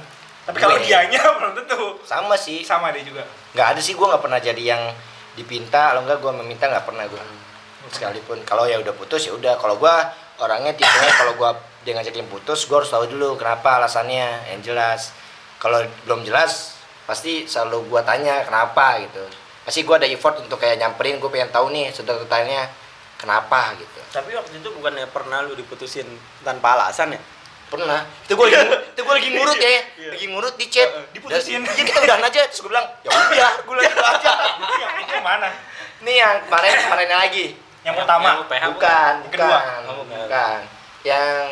[0.45, 0.85] Tapi kalau Gue.
[0.85, 2.03] dianya belum tentu.
[2.03, 2.61] Sama sih.
[2.61, 3.23] Sama dia juga.
[3.55, 4.83] nggak ada sih gua nggak pernah jadi yang
[5.33, 7.23] dipinta kalau enggak gua meminta nggak pernah gua
[7.93, 9.59] sekalipun kalau ya udah putus ya udah.
[9.61, 10.09] Kalau gua
[10.41, 11.51] orangnya tipenya kalau gua
[11.85, 15.12] dia ngajakin putus gua harus tahu dulu kenapa alasannya yang jelas.
[15.61, 19.24] Kalau belum jelas pasti selalu gua tanya kenapa gitu.
[19.64, 22.68] Pasti gua ada effort untuk kayak nyamperin gua pengen tahu nih detailnya
[23.20, 24.01] kenapa gitu.
[24.12, 26.07] Tapi waktu itu bukannya pernah lu diputusin
[26.45, 27.20] tanpa alasan ya?
[27.64, 28.07] pernah.
[28.22, 29.70] Itu gue lagi itu gue lagi ngurut ya.
[30.14, 30.87] Lagi ngurut di chat.
[31.11, 31.64] Diputusin.
[31.64, 32.47] iya kita udahan aja.
[32.47, 33.53] Terus gue bilang ya udah.
[33.66, 34.30] Gue lagi aja.
[34.62, 35.49] Itu yang, yang mana?
[36.05, 37.45] nih yang kemarin kemarin lagi
[37.85, 38.28] Yang pertama.
[38.30, 39.49] Yang PH bukan Yang kedua?
[39.55, 40.18] bukan Oh, bukan.
[40.20, 40.59] bukan
[41.05, 41.49] yang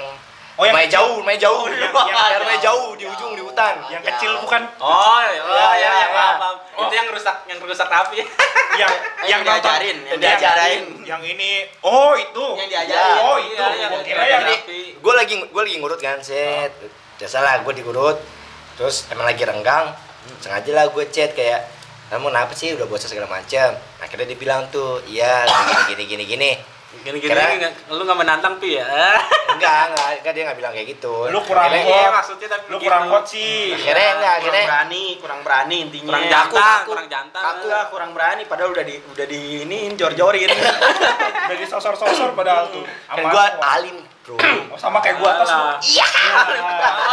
[0.52, 3.32] Oh, yang main jauh main jauh Oh, yang- yang, yang- yang main jauh di ujung
[3.32, 4.62] di hutan Yang kecil bukan?
[4.78, 6.28] oh ya oh, Ya, ya, ya, ya, ya.
[6.72, 6.82] Oh.
[6.82, 8.20] itu yang rusak yang rusak rapi
[8.74, 10.80] yang Yang diajarin, yang diajarin.
[11.00, 13.16] yang, yang ini oh itu Yang diajarin.
[13.18, 14.28] oh Iya, itu iya, iya, kira iya.
[14.30, 16.72] yang Jadi- gue lagi gue lagi ngurut kan set
[17.16, 18.16] biasa lah gue diurut
[18.74, 19.88] terus emang lagi renggang
[20.38, 21.64] sengaja lah gue chat kayak
[22.12, 26.24] kamu kenapa sih udah bosan segala macam akhirnya dia bilang tuh iya gini gini gini
[26.26, 26.50] gini
[26.94, 28.84] gini gini, Karena- gini, lu nggak menantang pi ya
[29.50, 31.96] enggak enggak enggak dia nggak bilang kayak gitu Lu kurang Akhirnya- hot.
[31.96, 32.84] Iya, maksudnya tapi Lu begitu.
[32.84, 33.72] kurang hot sih.
[33.72, 37.42] akhirnya enggak kurang akhirnya berani kurang berani intinya Kurang jantan, aku- kurang jantan.
[37.42, 40.50] aku lah kurang berani padahal udah di udah di ini jor-jorin
[41.48, 42.84] Jadi sosor-sosor padahal tuh.
[42.84, 45.50] kan gua alim Oh, sama kayak gua atas
[45.82, 46.06] iya.
[46.06, 46.46] Ah,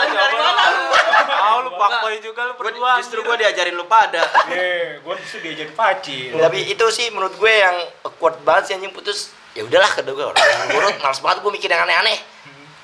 [0.05, 0.84] dari mana lu?
[1.26, 2.91] Ah, lu fuckboy juga lu Gua- berdua.
[3.01, 4.22] justru gua diajarin lu pada.
[4.45, 6.30] Iya, gua justru diajarin paci.
[6.32, 8.93] tapi itu sih menurut gue yang awkward banget sih anjing.
[8.93, 12.18] Putus ya udahlah kata gue orang yang buruk males banget gue mikir yang aneh-aneh.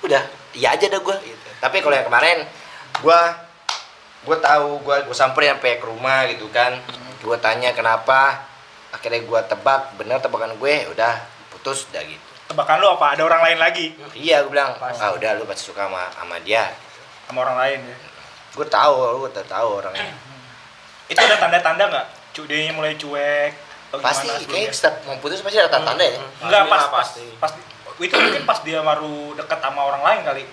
[0.02, 1.46] Udah iya aja dah gue gitu.
[1.60, 2.38] tapi kalau yang kemarin
[2.98, 3.20] gue
[4.26, 6.74] gue tahu gue gue samperin sampai ke rumah gitu kan.
[7.22, 8.42] Gue tanya kenapa
[8.90, 11.14] akhirnya gue tebak bener tebakan gue udah
[11.52, 13.14] putus udah gitu Tebakan lu apa?
[13.14, 16.70] Ada orang lain lagi iya gue bilang ah udah lu pasti suka sama sama dia
[17.26, 17.98] sama orang lain ya.
[18.54, 20.14] gue tahu gue udah tahu orangnya
[21.06, 22.08] Itu ada tanda-tanda nggak?
[22.46, 23.52] Dia mulai cuek
[23.86, 27.24] atau pasti kayak setiap mau putus pasti ada tanda-tanda ya Enggak Pasti pas pas pasti.
[27.38, 27.52] pas
[27.96, 30.44] itu mungkin pas dia baru dekat sama orang lain kali.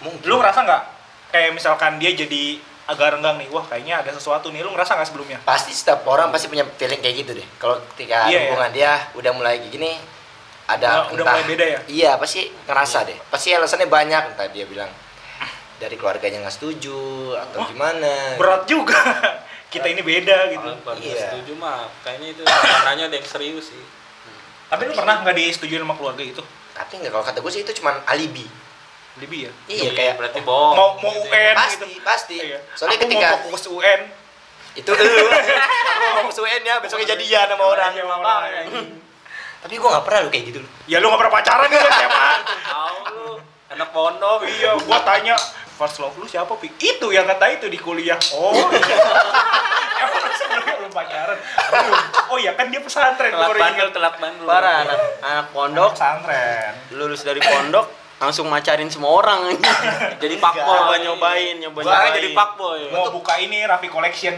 [0.00, 0.82] mungkin Lu ngerasa nggak
[1.30, 2.56] kayak misalkan dia jadi
[2.88, 4.64] agak renggang nih, wah kayaknya ada sesuatu nih.
[4.64, 5.38] Lu ngerasa nggak sebelumnya?
[5.44, 8.40] pasti setiap orang pasti punya feeling kayak gitu deh kalau ketika Iya, ya.
[8.48, 9.90] hubungan dia udah mulai kayak gini
[10.70, 11.78] ada Udah- udah mulai beda ya?
[11.86, 14.90] iya pasti ngerasa deh pasti alasannya banyak entah dia bilang
[15.76, 17.00] dari keluarganya nggak setuju
[17.38, 19.00] atau gimana Berat juga.
[19.72, 20.66] Kita ini beda gitu.
[20.76, 21.30] Keluarga Iya.
[21.30, 23.80] setuju mah kayaknya itu tandanya ada yang serius sih.
[24.66, 26.42] Tapi lu pernah nggak disetujui sama keluarga itu?
[26.70, 28.46] tapi nggak kalau kata gue sih itu cuman alibi
[29.16, 29.52] Lebih ya?
[29.68, 30.74] iya kayak berarti bohong.
[30.74, 32.00] mau mau UN pasti gitu.
[32.00, 32.58] pasti Iya.
[32.72, 34.00] soalnya Aku ketika mau fokus UN.
[34.72, 35.50] itu lu aku
[35.98, 38.64] mau ngomong UN ya besoknya jadian sama orang Iya, sama orang.
[39.60, 42.30] Tapi gue nggak pernah lu kayak gitu lu Ya lu nggak pernah pacaran kan SMA?
[42.70, 43.28] Tahu lu
[43.70, 44.38] anak pondok.
[44.44, 45.36] iya, gua tanya
[45.72, 46.68] first love lu siapa pi?
[46.74, 48.18] Itu yang kata itu di kuliah.
[48.32, 48.96] Oh, iya.
[50.00, 51.38] Emang lu sebelumnya belum pacaran?
[52.26, 53.30] Oh iya kan dia pesantren.
[53.30, 54.44] Telat bandel, telat bandel.
[54.44, 56.72] parah anak anak pondok Pesantren.
[56.90, 57.86] lulus dari pondok
[58.16, 59.48] langsung macarin semua orang
[60.22, 60.96] Jadi nyoba fuckboy.
[61.00, 62.16] nyobain nyoba Sekarang nyobain.
[62.16, 62.80] jadi fuckboy.
[62.90, 64.34] Mau buka ini Raffi Collection.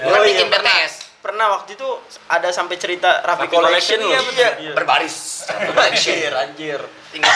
[0.00, 0.52] Gua Oh, bikin iya.
[0.52, 1.88] PTS pernah waktu itu
[2.26, 4.50] ada sampai cerita Raffi Raffi Collection Collection, loh iya.
[4.56, 4.72] Iya.
[4.72, 5.44] berbaris
[5.76, 6.80] anjir anjir
[7.12, 7.32] tinggal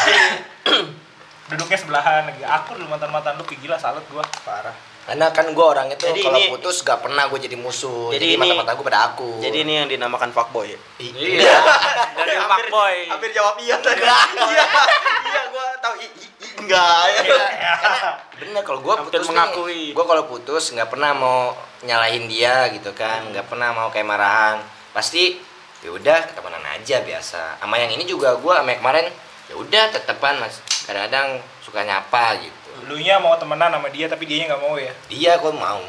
[1.45, 2.41] Duduknya sebelahan lagi.
[2.41, 4.25] Aku dulu mantan-mantan lu kayak gila salut gua.
[4.49, 4.73] parah
[5.05, 8.25] karena kan gue orang itu Jadi kalau ini- putus gak pernah gue jadi musuh Jadi
[8.25, 10.81] jadi, ini- mata-mata gue pada aku jadi ini yang dinamakan fuckboy ya?
[10.97, 11.61] Iya.
[12.17, 12.97] Dari fuckboy.
[13.13, 14.65] hampir jawab iya tadi iya
[15.29, 15.67] iya gua
[16.01, 17.05] i, i- enggak.
[17.15, 17.25] Ya
[18.35, 19.95] bener kalau gue putus mengakui.
[19.95, 21.55] gue kalau putus nggak pernah mau
[21.87, 24.59] nyalahin dia gitu kan nggak pernah mau kayak marahan.
[24.91, 25.39] Pasti
[25.85, 27.63] ya udah ketemenan aja biasa.
[27.63, 29.07] Sama yang ini juga gue sama yang kemarin
[29.51, 30.59] ya udah tetepan mas.
[30.85, 32.71] Kadang-kadang suka nyapa gitu.
[32.91, 34.93] Lu nya mau temenan sama dia tapi dia nggak mau ya.
[35.07, 35.83] dia gue mau.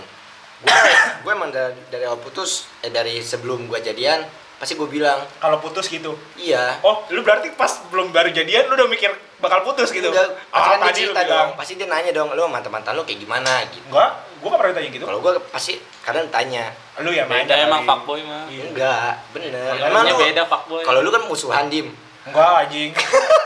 [0.64, 0.78] Gue
[1.26, 4.24] gue emang dari, dari awal putus eh dari sebelum gue jadian
[4.56, 6.16] pasti gue bilang Kalau putus gitu.
[6.36, 10.08] iya Oh, lu berarti pas belum baru jadian lu udah mikir bakal putus gitu.
[10.08, 11.30] Enggak, pasti Ah, kan tadi lu cerita bilang.
[11.30, 14.72] dong pasti dia nanya dong lu mantan-mantan lu kayak gimana gitu Enggak, gua gak pernah
[14.74, 15.06] ditanya gitu.
[15.06, 18.48] kalau gue pasti kadang tanya Lu ya main Beda emang fuckboy mah.
[18.48, 18.64] Iya.
[18.66, 20.82] enggak bener Emang emang lu beda fuckboy.
[20.82, 21.92] kalau lu kan musuhan dim
[22.24, 22.90] Enggak anjing.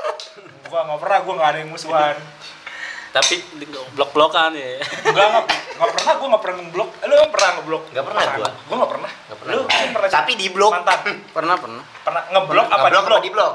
[0.70, 2.16] gua nggak pernah, gua nggak ada yang musuhan.
[3.10, 4.78] Tapi di- blok-blokan ya.
[5.02, 5.44] Enggak, nggak
[5.76, 6.90] nggak pernah, gua nggak pernah ngeblok.
[7.00, 7.84] Lu emang pernah ngeblok?
[7.90, 8.50] Nggak pernah gua.
[8.62, 9.12] Gua nggak pernah.
[9.26, 9.54] Nggak pernah.
[9.54, 10.72] Lu pernah Tapi di blok.
[10.72, 11.00] Mantan.
[11.36, 13.22] pernah pernah Pernah ngeblok apa Ngeblok di blok?
[13.22, 13.54] di blok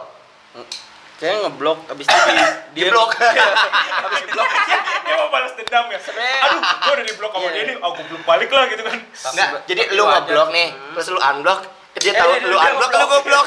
[1.14, 2.34] kayaknya ngeblok abis itu di,
[2.76, 5.98] di blok Habis di blok dia, dia mau balas dendam ya.
[5.98, 7.50] Sebenarnya- Aduh, gua udah di blok sama Iya.
[7.52, 8.98] dia nih, aku belum balik lah gitu kan.
[9.30, 11.60] Enggak, jadi lu ngeblok nih, terus lu unblock,
[11.96, 13.08] dia Eh, tahu lu unblock, lu ngeblok.
[13.14, 13.46] goblok.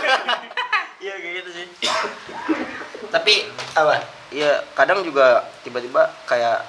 [0.97, 1.65] iya kayak gitu sih
[3.05, 3.33] Tapi
[3.73, 3.95] apa?
[4.29, 5.25] Iya kadang juga
[5.61, 6.63] tiba-tiba kayak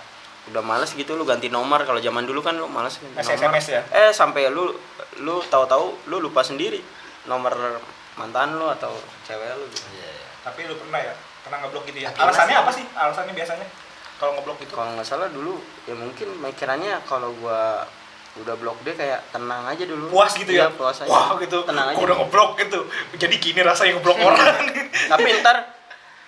[0.49, 3.67] udah males gitu lu ganti nomor kalau zaman dulu kan lu males ganti nomor SMS
[3.69, 3.81] ya?
[3.91, 4.73] eh sampai lu
[5.19, 6.81] lu tahu-tahu lu lupa sendiri
[7.25, 7.53] nomor
[8.15, 8.91] mantan lu atau
[9.23, 9.85] cewek lu gitu.
[10.41, 11.13] Tapi lu pernah ya?
[11.39, 12.09] Pernah ngeblok gitu ya?
[12.09, 12.85] Tapi Alasannya masih- apa sih?
[12.97, 13.67] Alasannya biasanya
[14.17, 14.73] kalau ngeblok itu?
[14.73, 15.55] kalau nggak salah dulu
[15.85, 17.85] ya mungkin mikirannya kalau gua
[18.39, 20.67] udah blok dia kayak tenang aja dulu puas gitu ya?
[20.67, 22.81] Iya, puas aja Wah gitu, tenang aja udah ngeblok gitu.
[23.15, 24.65] Jadi gini rasanya ngeblok orang.
[25.11, 25.57] tapi ntar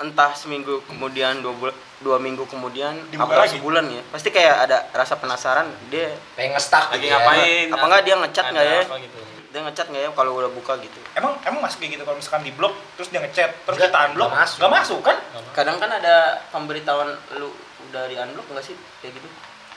[0.01, 3.55] entah seminggu kemudian dua, bul- dua minggu kemudian Dibuka apa lagi?
[3.55, 7.21] sebulan ya pasti kayak ada rasa penasaran dia Pengen nge-stuck Lagi gitu ya.
[7.21, 7.67] ngapain?
[7.69, 9.19] apa enggak dia ngechat Ada nggak ya gitu.
[9.47, 12.43] dia ngechat nggak ya kalau udah buka gitu emang emang masuk kayak gitu kalau misalkan
[12.43, 14.57] di blok terus dia ngechat terus Nggak, kita unblock nggak masuk.
[14.59, 15.17] nggak masuk kan
[15.53, 16.15] kadang kan ada
[16.49, 17.53] pemberitahuan lu
[17.87, 19.29] udah di unblock nggak sih kayak gitu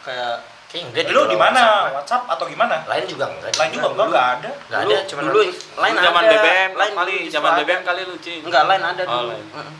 [0.02, 1.94] kayak Kayak enggak deh lu kalau di mana WhatsApp.
[1.94, 3.52] WhatsApp atau gimana Lain juga enggak.
[3.54, 5.54] lain juga enggak enggak ada Enggak dulu, ada, cuma dulu lain
[5.94, 8.34] Dulu zaman ada BBM lain kali, zaman BBM kali lu, Ci.
[8.42, 9.46] enggak lain ada Oh, dulu lain.
[9.54, 9.74] Heeh.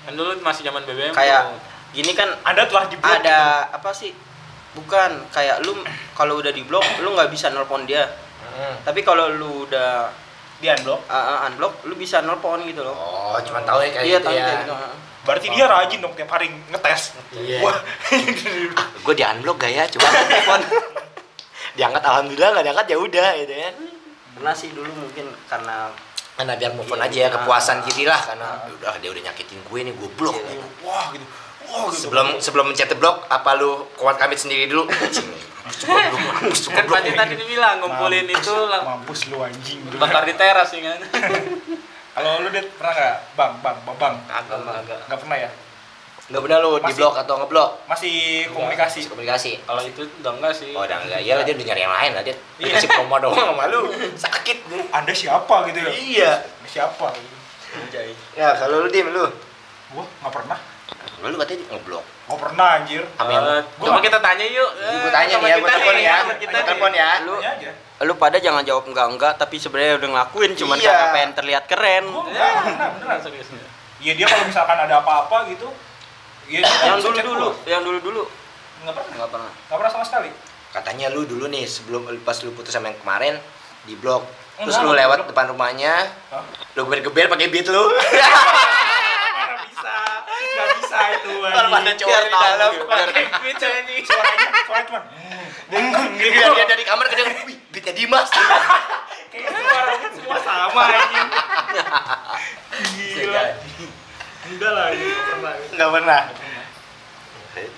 [0.00, 1.12] Kan dulu masih zaman BBM.
[1.12, 1.58] kayak tuh.
[1.92, 3.38] gini kan ada telah di blok ada
[3.68, 4.14] apa sih
[4.72, 5.74] bukan kayak lu
[6.18, 8.06] kalau udah di blok lu nggak bisa nelpon dia
[8.40, 8.74] Hmm.
[8.82, 10.10] tapi kalau lu udah
[10.58, 14.04] di unblock uh, uh, unblock lu bisa nelpon gitu loh Oh, cuma tahu ya kayak
[14.04, 14.42] iya gitu tahu ya.
[14.42, 14.94] kayak gitu heeh.
[15.20, 17.02] Berarti dia rajin dong tiap hari ngetes.
[17.30, 17.58] Iya.
[17.60, 17.76] Wah,
[19.04, 20.60] gue di unblock gak ya angkat telepon
[21.76, 23.70] diangkat alhamdulillah nggak diangkat ya udah gitu ya
[24.32, 25.92] pernah sih dulu mungkin karena
[26.40, 27.34] karena biar move on Iya, aja ya iya.
[27.36, 30.64] kepuasan diri lah karena udah dia udah nyakitin gue nih gue blok Iya.
[30.80, 31.26] wah gitu.
[31.66, 32.00] Wah gitu.
[32.00, 38.24] sebelum sebelum mencet blok apa lu kuat kamit sendiri dulu kan tadi tadi dibilang ngumpulin
[38.24, 39.78] Mampus, itu lang- mampus lu anjing.
[39.94, 41.00] bakar di teras ya kan
[42.10, 43.16] Kalau lu Dit, pernah nggak?
[43.32, 44.14] Bang, bang, bang, bang.
[44.28, 45.50] agak agak Nggak pernah ya?
[46.30, 48.14] Nggak pernah lu di Masih- blok atau ngeblok Masih
[48.48, 49.00] komunikasi.
[49.04, 52.10] komunikasi kalau itu udah enggak sih oh udah enggak ya dia udah nyari yang lain
[52.12, 52.76] lah dia Iya.
[52.76, 53.90] si promo doang sama lu
[54.24, 55.90] sakit deh Anda siapa gitu ya?
[55.90, 56.30] iya
[56.64, 57.10] siapa?
[58.32, 59.26] ya kalau lu dim lu
[59.90, 60.58] Gua nggak pernah.
[61.20, 63.02] lu katanya ngeblok Nggak pernah anjir.
[63.12, 66.62] Sama yang- Eh, coba kita tanya yuk gue tanya nih ya gue telepon ya gue
[66.62, 67.34] telepon ya Lu
[68.00, 70.86] lu pada jangan jawab enggak enggak tapi sebenarnya udah ngelakuin cuman Iya.
[70.88, 72.04] karena pengen terlihat keren.
[72.06, 73.18] Gua pernah, beneran.
[73.98, 75.68] Iya dia kalau misalkan ada apa-apa gitu,
[76.50, 77.64] Iya, yang bisa dulu dulu, gua.
[77.64, 78.22] yang dulu dulu
[78.80, 79.12] Nggak pernah.
[79.14, 79.50] enggak pernah.
[79.62, 80.30] Nggak pernah sama sekali.
[80.70, 83.34] katanya lu dulu nih sebelum pas lu putus sama yang kemarin
[83.84, 84.22] di blok
[84.56, 85.94] terus Enggak, lu enggak, lewat depan rumahnya
[86.28, 86.42] Hah?
[86.74, 87.98] lu geber-geber pakai beat lu Nggak
[89.66, 89.94] bisa.
[90.30, 91.32] Nggak bisa itu.
[91.42, 94.48] kalau ada cowok di tahu, dalam biar- pakai beat anjing Suaranya,
[94.84, 95.00] cuma.
[96.16, 98.26] dia dia dari kamar kadang wih beatnya Dimas
[99.30, 101.28] Kayak suara semua sama anjing.
[103.12, 103.42] Gila.
[104.50, 105.52] Enggak lah, ini pernah.
[105.70, 106.20] nggak pernah?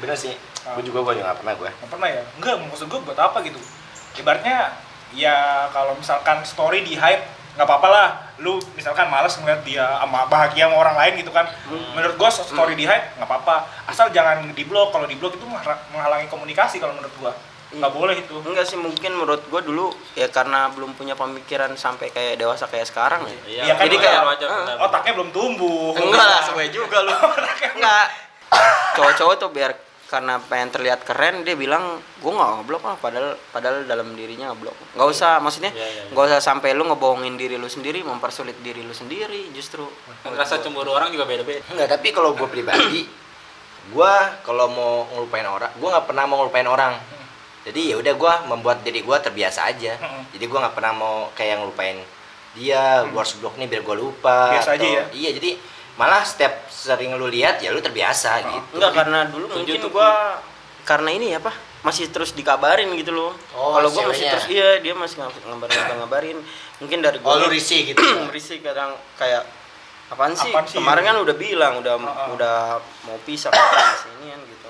[0.00, 0.34] Bener sih.
[0.62, 2.22] Gue juga gue juga nggak pernah gue Nggak pernah ya?
[2.38, 3.60] Enggak, maksud gue buat apa gitu?
[4.14, 4.72] Ibaratnya
[5.12, 8.08] ya kalau misalkan story di hype nggak apa-apa lah.
[8.40, 11.44] Lu misalkan males ngeliat dia sama bahagia sama orang lain gitu kan.
[11.92, 13.68] Menurut gue story di hype nggak apa-apa.
[13.84, 17.32] Asal jangan di blok kalau di blok itu mengha- menghalangi komunikasi kalau menurut gue
[17.72, 22.08] nggak boleh itu Enggak sih mungkin menurut gua dulu ya karena belum punya pemikiran sampai
[22.08, 23.32] kayak dewasa kayak sekarang ya.
[23.42, 24.76] Iya, Iya, kan jadi kayak wajar, wajar.
[24.78, 27.12] otaknya belum tumbuh Enggak lah, sesuai juga lu.
[27.76, 28.06] Enggak.
[28.92, 29.72] Cowok-cowok tuh biar
[30.06, 31.80] karena pengen terlihat keren dia bilang
[32.20, 36.12] gua nggak ngeblok ah padahal padahal dalam dirinya ngeblok nggak usah maksudnya Iya, iya, iya.
[36.12, 39.88] nggak usah sampai lu ngebohongin diri lu sendiri mempersulit diri lu sendiri justru
[40.28, 43.08] rasa cemburu orang juga beda-beda Enggak, tapi kalau gue pribadi,
[43.82, 44.12] gue
[44.42, 46.92] kalau mau ngelupain orang, gue nggak pernah mau ngelupain orang.
[47.62, 49.94] Jadi ya udah gue membuat diri gue terbiasa aja.
[49.96, 50.26] Hmm.
[50.30, 51.98] Jadi gue nggak pernah mau kayak ngelupain
[52.52, 54.52] dia, gue harus blok nih biar gue lupa.
[54.52, 55.04] Biasa aja ya?
[55.10, 55.50] Iya, jadi
[55.92, 58.80] malah setiap sering lu lihat ya lu terbiasa gitu.
[58.80, 60.40] enggak karena dulu mungkin gua
[60.82, 61.52] karena ini ya pak
[61.84, 65.76] masih terus dikabarin gitu loh Oh, kalau gua masih terus iya dia masih ngab- ngabarin
[66.00, 66.38] ngabarin
[66.80, 68.00] mungkin dari Oh gua lu risih gitu.
[68.32, 69.44] berisik kadang kayak
[70.08, 70.48] apaan sih?
[70.48, 70.80] Apaan sih?
[70.80, 72.28] Kemarin kan udah bilang udah Heeh.
[72.40, 72.56] udah
[73.04, 73.52] mau pisah
[74.02, 74.68] sini kan gitu.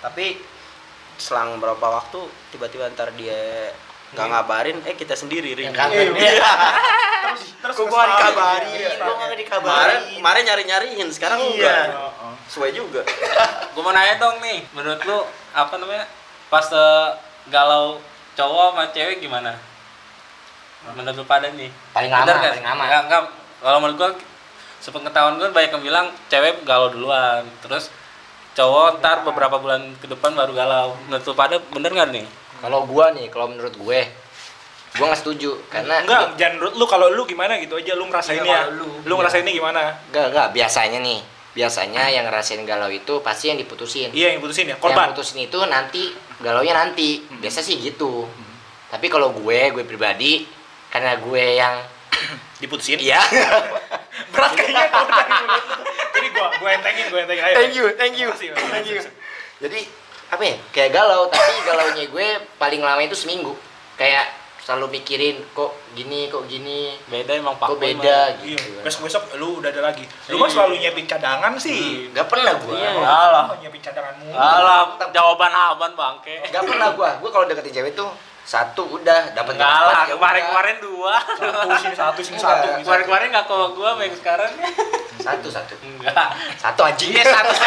[0.00, 0.26] Tapi
[1.16, 3.72] selang berapa waktu tiba-tiba ntar dia
[4.08, 5.68] nggak ngabarin, eh kita sendiri ring.
[5.68, 6.14] Yang kangen.
[6.14, 6.38] Iya.
[7.26, 8.70] terus terus Kok gua nggak dikabarin?
[8.70, 8.88] ya.
[8.88, 10.00] Nggak Kemarin dikabarin.
[10.14, 11.50] kemarin nyari-nyariin, sekarang Iya.
[11.50, 11.84] enggak.
[11.90, 12.32] Heeh.
[12.46, 13.00] Sesuai juga.
[13.74, 15.18] gue mau nanya dong nih menurut lu
[15.50, 16.06] apa namanya
[16.46, 17.08] pas eh,
[17.46, 17.98] galau
[18.32, 19.52] cowok sama cewek gimana
[20.88, 22.40] menurut lu pada nih Paling lama, nggak?
[22.52, 22.82] paling lama.
[22.84, 23.22] Nggak, nggak.
[23.58, 24.10] kalau menurut gua
[24.78, 27.90] sepengetahuan gue banyak yang bilang cewek galau duluan terus
[28.56, 32.26] cowok ntar beberapa bulan ke depan baru galau menurut pada bener nggak nih
[32.56, 34.00] Kalau gue nih, kalau menurut gue,
[34.96, 38.48] gue nggak setuju karena enggak jangan menurut lu kalau lu gimana gitu aja lu ngerasainnya
[38.48, 39.14] Iya, kalau lu, lu.
[39.20, 41.20] ngerasainnya gimana Enggak, enggak, biasanya nih.
[41.52, 44.08] Biasanya yang ngerasain galau itu pasti yang diputusin.
[44.12, 47.28] iya yang putusin ya Yang korban putusin itu nanti galaunya nanti.
[47.28, 48.24] Biasa sih gitu.
[48.88, 50.48] Tapi kalau gue, gue pribadi
[50.88, 51.76] karena gue yang
[52.58, 53.20] diputusin iya.
[54.32, 55.76] berat kayaknya kalau dari mulut lu.
[56.14, 58.28] jadi gua gua entengin gua entengin ayo thank you, thank you.
[58.32, 59.00] Makasih, Thank you.
[59.56, 59.80] Jadi
[60.26, 60.54] apa ya?
[60.68, 63.54] Kayak galau, tapi galaunya gue paling lama itu seminggu.
[63.94, 64.26] Kayak
[64.58, 68.82] selalu mikirin kok gini, kok gini, beda emang kok pak Boy beda iya gitu.
[68.82, 70.54] besok besok lu udah ada lagi lu mah Iya.
[70.58, 72.74] selalu nyiapin cadangan sih Gak pernah gue.
[72.74, 72.98] Iya.
[72.98, 73.44] Alah.
[73.46, 76.42] mah nyiapin cadangan mulu Alah, jawaban aman bangke.
[76.50, 77.10] Gak pernah gue.
[77.22, 78.10] Gue kalau deketin cewek tuh
[78.46, 81.18] satu udah dapat Enggak lah, ya kemarin-kemarin dua.
[81.98, 82.38] satu sini satu Enggak.
[82.62, 82.86] satu gitu.
[82.86, 84.50] Kemarin-kemarin nggak ke gua, yang sekarang
[85.18, 86.30] satu satu enggak.
[86.54, 87.50] satu anjingnya satu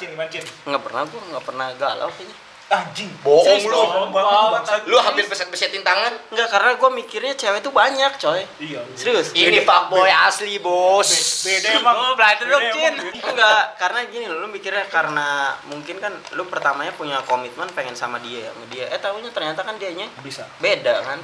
[0.00, 0.40] Cin, gimana Cin?
[0.64, 2.49] Nggak pernah gua, nggak pernah galau kayaknya.
[2.70, 3.74] Anjing Bohong lu.
[3.74, 8.46] bohong banget lu hampir beset-besetin tangan Enggak, karena gua mikirnya cewek tuh banyak, coy.
[8.58, 9.34] iya Serius.
[9.34, 11.10] ini fuckboy asli bos
[11.42, 12.94] beda emang Oh, belajar dong, Cin.
[13.12, 15.28] Enggak, karena gini lu mikirnya karena
[15.66, 18.86] mungkin kan lu pertamanya punya komitmen pengen sama dia sama dia.
[18.86, 21.18] Eh tahunya ternyata kan dianya bisa beda kan.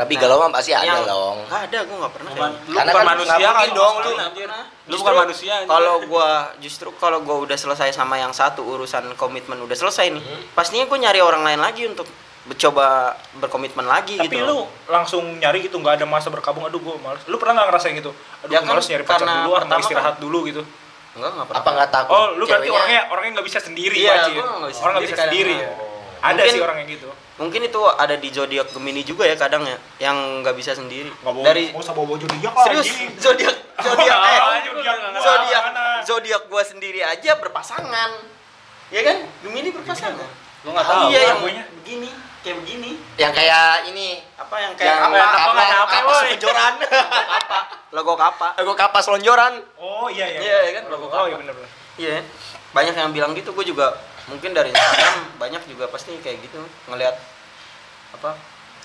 [0.00, 2.30] Tapi galau mah pasti ada Yang- dong Nggak ada, gua nggak pernah.
[2.30, 2.40] Gitu.
[2.40, 4.10] lu Karena bukan kan manusia kan mungkin dong, lu.
[4.86, 4.94] lu.
[4.96, 5.54] bukan manusia.
[5.64, 6.28] Kalau gua
[6.58, 10.98] justru kalau gua udah selesai sama yang satu urusan komitmen udah selesai nih, pastinya gua
[10.98, 12.08] nyari orang lain lagi untuk
[12.50, 16.96] coba berkomitmen lagi Tapi gitu lu langsung nyari gitu nggak ada masa berkabung aduh gue
[16.98, 17.20] males.
[17.24, 18.10] Lu pernah nggak ngerasain gitu?
[18.10, 20.62] Aduh Ya gue kan, males nyari pacar dulu, ah, mau pertama istirahat dulu gitu.
[21.10, 22.12] enggak enggak pernah Apa nggak takut?
[22.12, 25.04] Oh, lu berarti ceweknya- orangnya orangnya nggak bisa sendiri, Iya, Pak, nggak bisa Orang nggak
[25.04, 25.68] bisa sendiri ya.
[25.68, 26.20] kadang.
[26.20, 27.08] Ada sih orang yang gitu.
[27.40, 31.40] Mungkin itu ada di zodiak Gemini juga ya kadang ya yang nggak bisa sendiri bawa,
[31.40, 34.38] dari nggak usah bawa baju dia serius zodiak zodiak eh
[34.68, 35.64] zodiak gua zodiak
[36.04, 38.10] zodiak gua sendiri aja berpasangan
[38.88, 40.28] ya kan Gemini berpasangan
[40.60, 41.08] Lu nggak tahu.
[41.08, 41.64] iya yang guanya.
[41.72, 42.12] begini
[42.44, 46.04] kayak begini Yang kayak ini apa yang kayak yang apa apa kapal, nggak nyampe, kapal
[46.04, 46.20] woy?
[46.20, 46.74] selonjoran.
[47.90, 49.52] logo kapa Logo kapas selonjoran.
[49.80, 50.40] Oh iya iya.
[50.44, 51.26] Iya, iya kan, logo Oh apa.
[51.26, 51.70] iya bener bener.
[51.96, 52.20] iya
[52.70, 53.96] banyak yang bilang gitu gue juga
[54.28, 56.60] mungkin dari Instagram banyak juga pasti kayak gitu
[56.90, 57.16] ngelihat
[58.18, 58.36] apa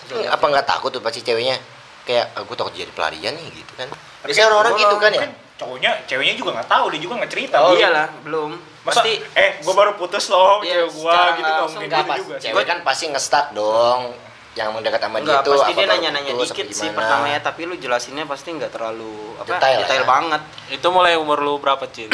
[0.08, 0.32] zodiak.
[0.32, 1.58] Apa nggak takut tuh pasti ceweknya?
[2.06, 3.90] Kayak aku takut jadi pelarian nih gitu kan.
[4.24, 5.22] Biasanya orang-orang gitu kan ya.
[5.26, 7.56] Kan cowoknya, ceweknya juga nggak tahu, dia juga nggak cerita.
[7.64, 8.52] oh iyalah belum
[8.84, 12.04] Masa, pasti eh gue baru putus loh Iya, cewek gua secara gitu nggak mungkin Enggak
[12.04, 14.02] gitu pas juga cewek kan pasti nge-stuck dong.
[14.56, 16.96] Yang mendekat sama dia tuh pasti apa dia nanya-nanya putus, dikit sih gimana.
[16.96, 20.08] pertamanya tapi lu jelasinnya pasti nggak terlalu apa Detail detail, ya.
[20.08, 22.08] banget Itu mulai umur lu berapa, Cin?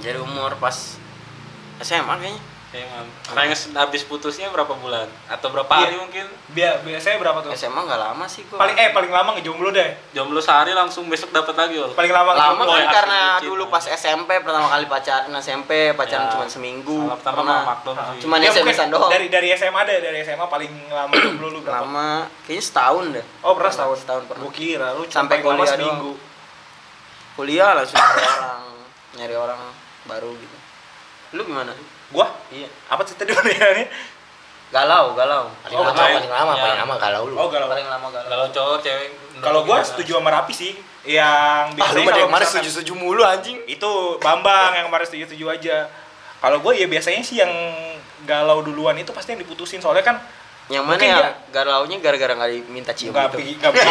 [0.00, 0.96] jadi umur pas
[1.82, 3.04] SMA kayaknya Emang.
[3.28, 5.04] Pengen habis putusnya berapa bulan?
[5.28, 6.00] Atau berapa hari Iya.
[6.00, 6.24] mungkin?
[6.48, 7.52] Bia- biasanya berapa tuh?
[7.52, 9.92] SMA nggak lama sih gua Paling eh paling lama ngejomblo deh.
[10.10, 11.92] Jomblo sehari langsung besok dapat lagi loh.
[11.92, 16.32] Paling lama lama kan karena asli, dulu pas SMP pertama kali pacaran SMP pacaran Ya.
[16.32, 18.20] cuma seminggu Salah pertama McDonald sih.
[18.24, 19.10] Cuman Ya, SMS-an doang.
[19.10, 21.76] Dari dari SMA deh, dari SMA paling lama jomblo lu berapa?
[21.78, 22.08] lama
[22.42, 23.96] kayaknya setahun deh Oh, pernah setahun?
[24.00, 26.16] setahun pernah Gue kira lu Sampai kuliah seminggu.
[27.34, 28.62] kuliah langsung nyari orang
[29.14, 29.60] nyari orang
[30.04, 30.56] baru gitu
[31.32, 31.72] lu gimana
[32.08, 33.86] Gua iya apa sih tadi pertanyaannya?
[34.68, 36.16] galau galau Paling Oh, lama, betul.
[36.16, 36.60] paling lama, Ya.
[36.62, 37.34] paling lama kalau lu.
[37.34, 37.68] Oh, galau.
[37.68, 39.08] paling lama galau Kalau cowok cewek
[39.38, 39.84] Kalau gua gimana?
[39.86, 40.72] setuju sama Rapi sih.
[41.02, 43.58] Yang Ah, lu biasanya dari kemarin setuju-setuju mulu anjing.
[43.66, 45.76] itu Bambang yang kemarin setuju-setuju aja.
[46.38, 47.50] Kalau gue ya biasanya sih yang
[48.22, 50.16] galau duluan itu pasti yang diputusin soalnya kan
[50.68, 53.90] yang mana Mungkin ya dia- galaunya gara-gara nggak diminta cium nggak gitu pergi nggak pergi.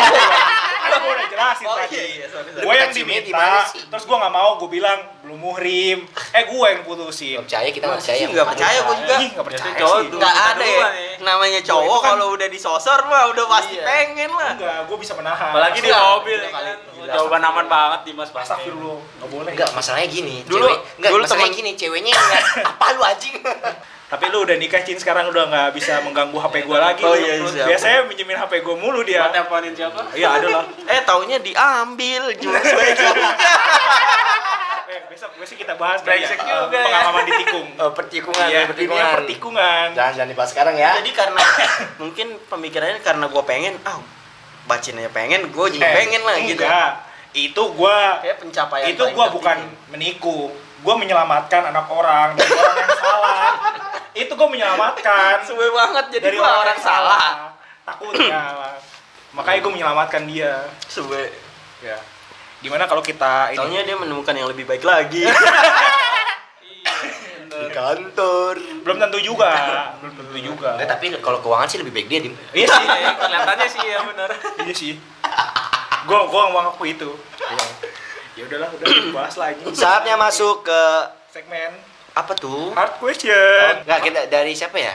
[0.81, 1.93] Kan gue udah jelasin Oh, tadi.
[1.93, 2.25] iya, iya.
[2.57, 5.97] Gue yang diminta, terus gue nggak mau, gue bilang belum muhrim.
[6.31, 7.37] Eh gue yang putusin.
[7.37, 8.23] Nggak percaya kita nggak percaya.
[8.25, 10.07] nggak percaya gua juga Ih, nggak percaya cowok sih.
[10.07, 10.19] dulu.
[10.19, 10.87] nggak ada ya ya.
[11.21, 13.85] namanya cowok kan- kalau udah disosor mah udah pasti Iya.
[13.85, 15.49] pengen lah Enggak, gue bisa menahan.
[15.49, 16.63] Apalagi di mobil ya kan.
[17.03, 18.49] Jawaban aman banget Dimas pasti.
[18.51, 19.51] Astagfirullah, nggak boleh.
[19.53, 20.35] Enggak, masalahnya gini.
[20.43, 22.41] Dulu- cewek, enggak, dulu masalahnya gini, ceweknya enggak
[22.71, 23.37] apa lu anjing.
[24.11, 26.99] Tapi lu udah nikah Cin sekarang udah nggak bisa mengganggu HP gue lagi.
[27.01, 27.63] Oh, iya, siap.
[27.65, 29.23] Biasanya minjemin HP gue mulu dia.
[29.25, 30.03] Teleponin siapa?
[30.11, 30.65] Iya ada lah.
[30.85, 32.83] eh taunya diambil juga juga
[34.91, 36.43] Eh, besok besok kita bahas kali ya, juga
[36.75, 36.83] ya.
[36.83, 37.67] pengalaman di tikung.
[37.79, 38.99] Oh, pertikungan, Iya, pertikungan.
[38.99, 39.87] dunia pertikungan.
[39.95, 40.91] Jangan jangan dibahas sekarang ya.
[40.99, 41.41] jadi karena
[42.03, 44.03] mungkin pemikirannya karena gue pengen ah
[44.61, 46.91] bacin aja pengen gue juga Eh, pengen lah gitu enggak.
[47.31, 49.31] Itu gua kayak pencapaian itu tertinggi.
[49.31, 49.57] bukan
[49.87, 50.51] meniku.
[50.81, 53.47] Gua menyelamatkan anak orang dari orang yang salah.
[54.11, 57.55] Itu gua menyelamatkan suwe banget jadi dari gue orang, yang salah
[57.87, 58.41] Takutnya.
[59.31, 60.67] Makanya gua menyelamatkan dia.
[60.91, 61.31] suwe
[61.81, 61.97] Ya.
[62.61, 65.25] Gimana kalau kita ini Soalnya dia menemukan yang lebih baik lagi.
[67.51, 68.57] Di kantor.
[68.81, 69.53] belum tentu juga,
[70.01, 70.81] belum tentu juga.
[70.81, 72.33] Enggak, tapi kalau keuangan sih lebih baik dia, Dim.
[72.57, 72.85] Iya sih.
[72.89, 74.29] Iya, kelihatannya sih ya benar.
[74.65, 74.93] iya sih.
[76.09, 77.09] Gua gua mau ngaku itu.
[78.33, 79.61] Ya udahlah, udah bahas lagi.
[79.77, 80.81] Saatnya masuk ke
[81.29, 82.71] segmen apa tuh?
[82.71, 83.71] hard question.
[83.81, 84.91] Enggak, kita dari siapa ya?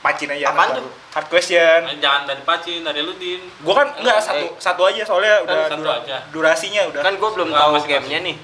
[0.00, 0.48] Pacin aja.
[0.48, 0.88] Apaan tuh?
[1.10, 1.80] Hard question.
[1.96, 3.40] Jangan dari Pacin, dari Ludin.
[3.60, 4.22] Gua kan enggak Eh.
[4.22, 6.16] satu satu aja soalnya Kan udah satu dura- aja.
[6.28, 7.00] durasinya udah.
[7.00, 8.36] kan gue belum tahu gamenya nih.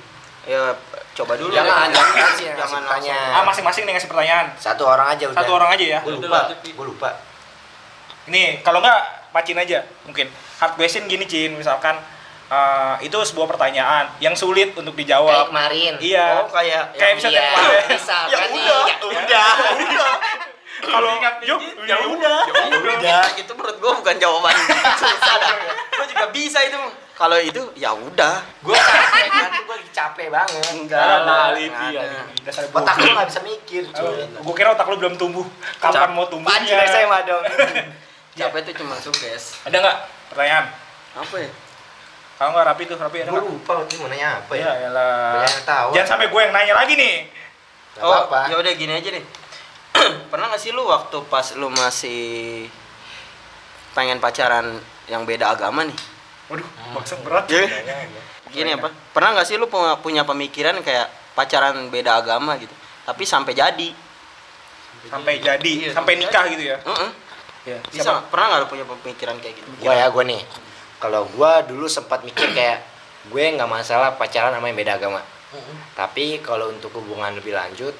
[0.43, 0.73] Ya
[1.13, 1.53] coba dulu.
[1.53, 3.19] Jangan, jangan Jangan ngasih tanya.
[3.31, 4.47] ah masing-masing nih ngasih pertanyaan.
[4.57, 5.37] Satu orang aja udah.
[5.37, 5.99] Satu orang aja ya.
[6.01, 6.41] Gue Udah, lupa.
[6.57, 7.11] Gue lupa.
[8.27, 9.01] Ini kalau enggak
[9.31, 10.27] Pacin aja mungkin.
[10.59, 11.95] Hard question gini Cin, misalkan
[12.51, 15.45] eh, itu sebuah pertanyaan yang sulit untuk Kayak dijawab.
[15.49, 15.93] kemarin.
[15.99, 16.27] Iya.
[16.37, 17.83] Oh kayak Kayak misalnya Iya, kemarin.
[17.95, 18.85] misalkan Ya udah.
[18.91, 20.13] ya udah.
[20.81, 21.13] Kalau
[21.45, 22.41] yuk, ya udah.
[22.73, 23.23] udah.
[23.37, 24.57] itu menurut gue bukan jawaban
[25.01, 25.53] susah dah.
[25.93, 26.79] Gue juga bisa itu.
[27.13, 28.41] Kalau itu ya udah.
[28.65, 29.51] Gue capek kan,
[29.93, 30.65] capek banget.
[30.73, 31.53] Enggak Ada lah.
[31.53, 32.25] alibi, nggak.
[32.49, 34.25] Dasar Otak lu gak bisa mikir, cuy.
[34.41, 35.45] Gue kira otak lu belum tumbuh.
[35.77, 36.57] Kapan mau tumbuhnya?
[36.57, 37.45] Pancing SMA dong.
[38.33, 39.61] Capek itu cuma sukses.
[39.69, 39.97] Ada nggak
[40.33, 40.65] pertanyaan?
[41.13, 41.51] Apa ya?
[42.41, 43.53] Kalau nggak rapi tuh, rapi ada Gue nggak?
[43.53, 44.89] lupa nanti mau nanya apa Ya, ya.
[45.45, 45.89] yang tahu.
[45.93, 47.29] Jangan sampai gue yang nanya lagi nih.
[47.93, 48.49] Gak Oh, apa-apa.
[48.49, 49.25] ya udah gini aja deh.
[50.33, 52.65] Pernah gak sih lu waktu pas lu masih
[53.93, 55.99] pengen pacaran yang beda agama nih?
[56.49, 56.65] Waduh,
[56.97, 57.45] maksud berat.
[57.45, 57.69] Iya.
[58.49, 58.89] Gini apa?
[59.13, 62.73] Pernah gak sih lu punya, pemikiran kayak pacaran beda agama gitu?
[63.05, 63.93] Tapi sampai jadi.
[65.13, 66.81] Sampai jadi, Iya, sampai sampai nikah gitu ya.
[66.81, 67.11] Heeh.
[67.69, 67.79] Iya.
[67.93, 69.69] Bisa pernah gak lu punya pemikiran kayak gitu?
[69.77, 70.41] Gua ya, gue nih.
[71.01, 72.85] Kalau gue dulu sempat mikir kayak
[73.33, 75.25] gue nggak masalah pacaran sama yang beda agama.
[75.97, 77.97] Tapi kalau untuk hubungan lebih lanjut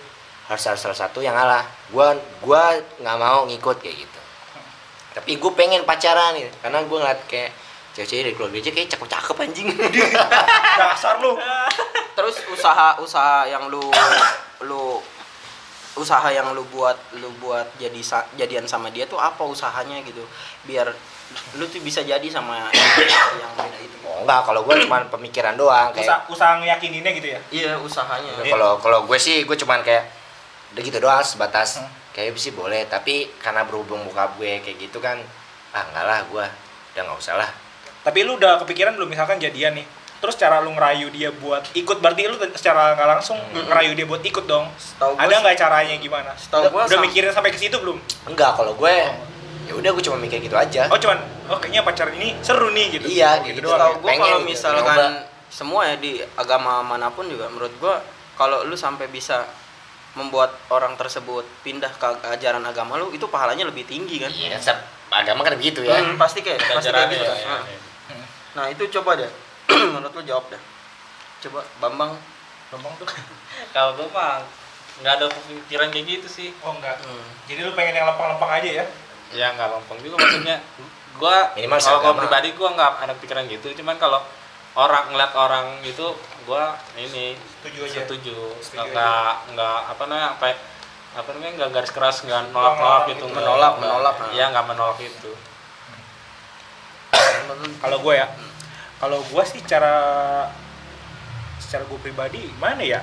[0.47, 1.67] harus harus salah satu yang ngalah.
[1.91, 4.21] Gua gua nggak mau ngikut kayak gitu.
[5.11, 7.51] tapi gue pengen pacaran gitu karena gue ngeliat kayak
[7.99, 9.69] cewek-cewek dari keluarga aja kayak cakep-cakep anjing
[10.79, 11.35] dasar lu
[12.15, 13.83] terus usaha usaha yang lu
[14.63, 15.03] lu
[15.93, 20.23] usaha yang lu buat lu buat jadi sa- jadian sama dia tuh apa usahanya gitu?
[20.63, 20.87] Biar
[21.55, 22.71] lu tuh bisa jadi sama yang,
[23.39, 23.97] yang beda itu.
[24.03, 27.41] Oh, enggak kalau gue cuma pemikiran doang usaha, kayak usaha ngeyakininnya gitu ya?
[27.51, 28.31] Iya usahanya.
[28.41, 28.51] Iya.
[28.51, 30.07] kalau kalau gue sih gue cuman kayak
[30.71, 31.91] udah gitu doang sebatas Hmm.
[32.11, 32.87] kayak sih boleh.
[32.87, 35.19] Tapi karena berhubung buka gue kayak gitu kan
[35.71, 36.45] ah enggak lah gue
[36.95, 37.51] udah nggak usah lah.
[38.01, 39.11] Tapi lu udah kepikiran belum?
[39.11, 39.87] Misalkan jadian nih
[40.21, 44.21] terus cara lu ngerayu dia buat ikut berarti lu secara nggak langsung ngerayu dia buat
[44.21, 44.69] ikut dong.
[44.77, 46.31] Setahu gua ada nggak caranya gimana?
[46.37, 47.97] Setahu udah, gua udah sam- mikirin sampai ke situ belum?
[48.29, 48.95] Enggak kalau gue
[49.71, 50.93] ya udah gue cuma mikir gitu aja.
[50.93, 51.19] Oh cuman
[51.49, 53.07] oh kayaknya pacaran ini seru nih gitu.
[53.09, 53.73] Iya, gitu gitu.
[53.73, 53.97] doang.
[53.97, 55.07] gue kalau gitu, misalkan nyoba.
[55.49, 57.95] semua ya di agama mana pun juga menurut gue
[58.37, 59.49] kalau lu sampai bisa
[60.19, 64.29] membuat orang tersebut pindah ke ajaran agama lu itu pahalanya lebih tinggi kan?
[64.29, 64.59] Iya
[65.11, 65.97] agama kan begitu ya.
[65.97, 67.63] Hmm, pasti kayak pasti kayak gitu ya, kan?
[67.67, 67.75] ya,
[68.15, 68.25] ya.
[68.51, 69.31] nah itu coba deh
[69.95, 70.63] menurut lu jawab deh.
[71.41, 72.13] Coba Bambang.
[72.69, 73.09] Gampang tuh?
[73.75, 74.43] Kalau gue mah
[75.01, 75.27] nggak ada
[75.65, 76.49] pikiran kayak gitu sih.
[76.61, 77.25] Oh enggak Hmm.
[77.45, 78.85] jadi lu pengen yang lempeng-lempeng aja ya?
[79.31, 80.59] Ya nggak lempeng juga maksudnya.
[81.21, 83.75] Gua Minimal kalau pribadi gua nggak ada pikiran gitu.
[83.75, 84.23] Cuman kalau
[84.73, 86.07] orang ngeliat orang itu
[86.43, 87.93] gua ini Setuju aja.
[88.01, 88.37] setuju.
[88.63, 90.57] Setuju nggak nggak apa namanya apa ya,
[91.13, 93.35] apa namanya nggak garis keras nggak Nolak nolak nolak gitu gitu.
[93.35, 94.15] Menolak, nggak- menolak.
[94.31, 95.33] iya nggak menolak itu
[97.83, 98.27] kalau gue ya
[99.01, 99.97] kalau gue sih cara
[101.57, 103.01] secara gue pribadi mana ya?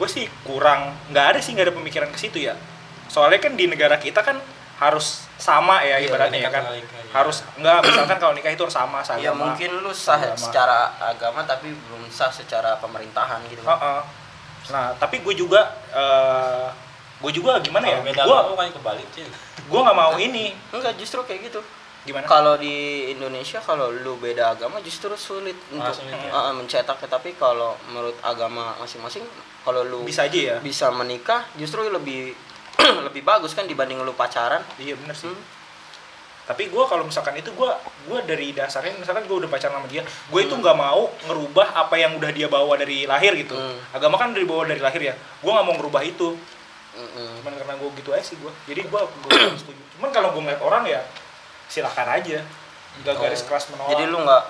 [0.00, 2.56] Gue sih kurang nggak ada sih nggak ada pemikiran ke situ ya.
[3.12, 4.40] Soalnya kan di negara kita kan
[4.80, 6.64] harus sama ya Iya, ibaratnya ya kan.
[6.66, 7.12] sama nikah, iya.
[7.14, 10.34] harus nggak misalkan kalau nikah itu harus sama ya seagama mungkin lu sah Agama.
[10.34, 13.62] secara agama tapi belum sah secara pemerintahan gitu.
[13.62, 14.00] Heeh.
[14.74, 16.66] nah tapi gue juga eh
[17.22, 18.00] gue juga gimana ya?
[18.00, 19.06] Kalau beda gue kan kebalik
[19.62, 20.56] gue nggak mau ini.
[20.74, 21.60] Enggak justru kayak gitu
[22.02, 22.26] gimana?
[22.26, 26.30] Kalau di Indonesia kalau lu beda agama justru sulit untuk sulit ya?
[26.34, 27.08] uh, mencetaknya.
[27.08, 29.22] Tapi kalau menurut agama masing-masing
[29.62, 30.56] kalau lu bisa aja ya?
[30.58, 32.34] bisa menikah justru lebih
[33.06, 34.62] lebih bagus kan dibanding lu pacaran.
[34.82, 35.30] Iya bener sih.
[35.30, 35.60] Hmm.
[36.42, 37.70] tapi gue kalau misalkan itu gue
[38.10, 41.94] gue dari dasarnya misalkan gue udah pacaran sama dia gue itu nggak mau ngerubah apa
[41.94, 43.54] yang udah dia bawa dari lahir gitu.
[43.54, 43.78] Hmm.
[43.94, 45.14] agama kan dari bawa dari lahir ya.
[45.38, 46.34] Gue nggak mau ngerubah itu.
[46.92, 47.40] Mm-mm.
[47.40, 49.80] cuman karena gue gitu aja sih gue jadi gue gue setuju.
[49.96, 51.00] Cuman kalau gue ngeliat orang ya
[51.72, 52.44] silahkan aja.
[53.00, 53.46] Nggak garis Oh.
[53.48, 53.90] keras menolak.
[53.90, 54.42] Jadi lu nggak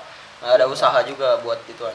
[0.42, 1.94] nggak ada usaha juga buat ituan?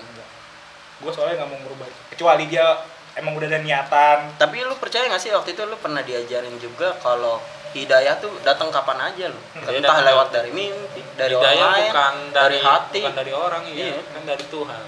[0.98, 2.00] Gue soalnya nggak mau ngerubah itu.
[2.10, 2.66] Kecuali dia
[3.14, 4.18] emang udah ada niatan.
[4.34, 8.72] Tapi lu percaya nggak sih waktu itu lu pernah diajarin juga kalau hidayah tuh datang
[8.72, 9.42] kapan aja lu?
[9.60, 13.02] Iya, entah lewat dari mimpi dari orang Hidayah lain bukan dari, hati.
[13.04, 14.02] bukan dari orang iya, Iya.
[14.08, 14.84] kan dari Tuhan.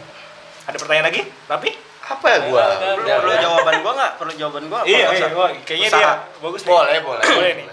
[0.65, 1.69] Ada pertanyaan lagi tapi?
[1.99, 4.11] Apa ya gue Ada, perlu, perlu jawaban gua nggak?
[4.17, 4.87] Perlu jawaban gua apa?
[4.87, 5.29] Iya iya usah?
[5.35, 6.01] wah, kayaknya Usaha.
[6.01, 6.11] dia
[6.41, 6.69] bagus nih.
[6.71, 7.23] boleh boleh.
[7.27, 7.65] Boleh nih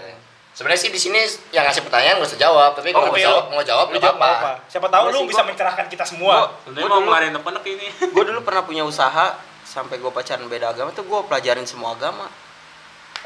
[0.57, 3.29] sebenarnya sih di sini yang ngasih pertanyaan gak usah jawab tapi kalau Oh, mau iya.
[3.29, 6.49] jawab mau jawab Lu jawab apa siapa tahu Gua lu bisa gua- mencerahkan kita semua.
[6.59, 7.87] sebenarnya Gua mau ngelarin apa ini.
[8.15, 12.25] gue dulu pernah punya usaha sampai gue pacaran beda agama tuh gue pelajarin semua agama.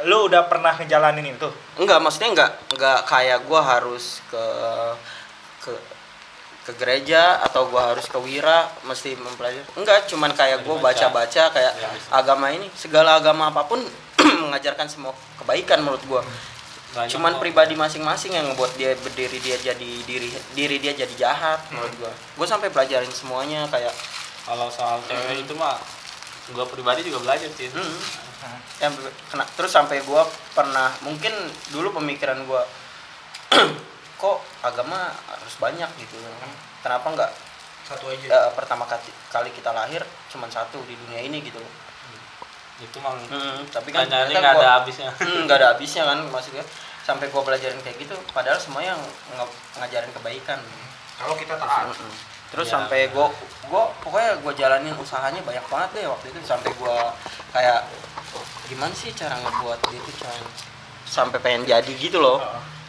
[0.02, 1.48] Lu udah pernah ngejalanin itu?
[1.78, 4.44] Enggak maksudnya enggak enggak kayak gue harus ke
[5.62, 5.72] ke
[6.62, 9.64] ke gereja atau gue harus ke wira mesti mempelajari.
[9.74, 11.08] Enggak cuman kayak gue Baca.
[11.08, 12.68] baca-baca kayak Ya, agama ini.
[12.76, 13.80] Segala agama apa pun
[14.44, 16.22] mengajarkan semua kebaikan menurut gue
[16.92, 17.40] Banyak cuman kok.
[17.40, 22.12] pribadi masing-masing yang ngebuat dia berdiri dia jadi diri diri dia jadi jahat menurut gue
[22.12, 23.96] gue sampai pelajarin semuanya kayak
[24.44, 25.78] kalau soal cewek itu mah
[26.52, 27.70] gua pribadi juga belajar sih.
[27.72, 27.98] Hmm.
[28.82, 28.90] Ya,
[29.30, 30.26] kena, terus sampai gua
[30.58, 31.32] pernah mungkin
[31.70, 32.66] dulu pemikiran gua
[34.22, 36.18] kok agama harus banyak gitu.
[36.82, 37.32] Kenapa nggak
[37.86, 38.28] satu aja.
[38.32, 40.02] eh, pertama kali, kali kita lahir
[40.34, 41.60] cuma satu di dunia ini gitu
[42.82, 45.10] itu mah Hmm, tapi kan ternyata nggak ada habisnya.
[45.14, 46.66] Hmm, nggak ada habisnya kan maksudnya.
[47.02, 48.98] Sampai gua pelajarin kayak gitu padahal semuanya
[49.34, 50.60] nge- ngajarin kebaikan.
[51.18, 51.90] Kalau kita taat.
[51.90, 52.14] Mm-mm.
[52.52, 53.32] terus Ya, sampai gua
[53.66, 56.40] gua pokoknya gua jalanin usahanya banyak banget deh waktu itu.
[56.44, 57.14] Sampai gua
[57.50, 57.88] kayak
[58.68, 60.46] gimana sih cara ngebuat dia tuh cara
[61.04, 62.40] sampai pengen jadi gitu loh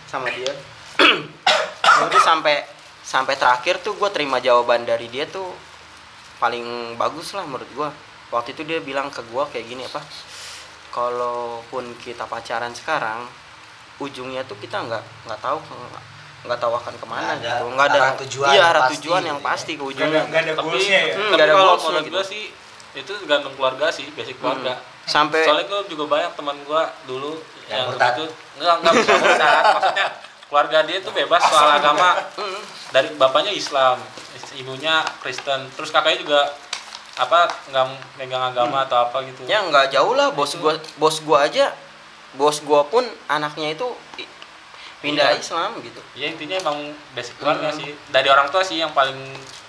[0.07, 0.51] sama dia.
[2.07, 2.63] Udah sampai
[3.03, 5.51] sampai terakhir tuh gua terima jawaban dari dia tuh
[6.37, 7.89] paling bagus lah menurut gua
[8.33, 10.01] waktu itu dia bilang ke gua kayak gini apa
[10.91, 13.25] kalaupun kita pacaran sekarang
[14.01, 15.61] ujungnya tuh kita nggak nggak tahu
[16.43, 17.65] nggak tahu akan ke mana Nggak ada gitu.
[17.71, 19.47] Nggak ada arah tujuan iya yang arah pasti tujuan gitu yang ya.
[19.47, 20.23] pasti ke Gak ada, ujungnya.
[20.27, 21.15] nggak ada tapi goalsnya ya.
[21.15, 22.15] Hmm, tapi nggak ada kalau menurut gitu.
[22.17, 22.43] gua sih
[22.93, 24.73] itu tergantung keluarga sih basic keluarga.
[25.07, 27.33] Sampai soalnya gua juga banyak teman gua dulu
[27.71, 28.13] Yang yang, murtad.
[28.19, 28.25] itu
[28.59, 29.63] enggak enggak bisa murtad.
[29.77, 30.07] Maksudnya
[30.51, 32.11] keluarga dia tuh bebas soal agama.
[32.37, 32.61] Mm,
[32.93, 33.97] dari bapaknya Islam
[34.53, 35.65] ibunya Kristen.
[35.73, 36.41] Terus kakaknya juga
[37.13, 37.85] apa nggak
[38.17, 39.45] megang agama atau apa gitu?
[39.45, 40.33] Ya nggak jauh lah.
[40.33, 41.73] Bos gua bos gua aja
[42.33, 43.85] bos gua pun anaknya itu
[45.05, 45.41] pindah Iya.
[45.43, 46.01] Islam gitu.
[46.15, 47.93] Ya intinya emang basic keluarga sih?
[48.09, 49.19] Dari orang tua sih yang paling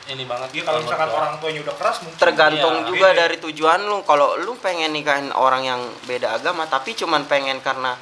[0.03, 2.87] ini banget Iya kalau misalkan orang tuanya udah keras mungkin tergantung Iya.
[2.87, 3.17] juga Iya.
[3.25, 3.97] dari tujuan lu.
[4.05, 7.97] Kalau lu pengen nikahin orang yang beda agama tapi cuman pengen karena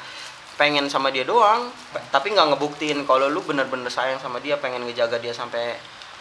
[0.59, 1.73] pengen sama dia doang
[2.13, 5.73] tapi nggak ngebuktiin kalau lu bener-bener sayang sama dia pengen ngejaga dia sampai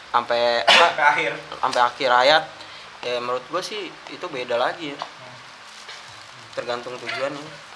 [0.09, 1.33] sampai apa, ke akhir.
[1.61, 2.45] Sampai akhir hayat
[3.01, 4.99] ya menurut gue sih itu beda lagi ya.
[6.57, 7.71] Tergantung tujuannya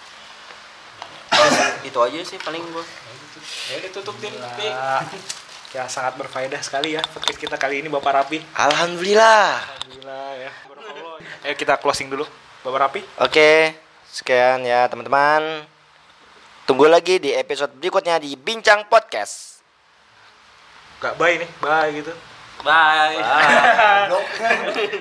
[1.34, 2.84] Terus itu aja sih paling gue
[3.70, 4.32] ya ditutup tim
[5.74, 8.38] ya sangat berfaedah sekali ya podcast kita kali ini Bapak Rapi.
[8.54, 9.58] Alhamdulillah.
[9.58, 10.50] Alhamdulillah ya.
[11.42, 12.22] Ayo kita closing dulu
[12.62, 13.00] Bapak Rapi.
[13.18, 13.74] Oke,
[14.06, 15.66] sekian ya teman-teman.
[16.62, 19.58] Tunggu lagi di episode berikutnya di Bincang Podcast.
[21.02, 21.50] Gak bye nih.
[21.58, 22.14] Bye gitu.
[22.62, 23.18] Bye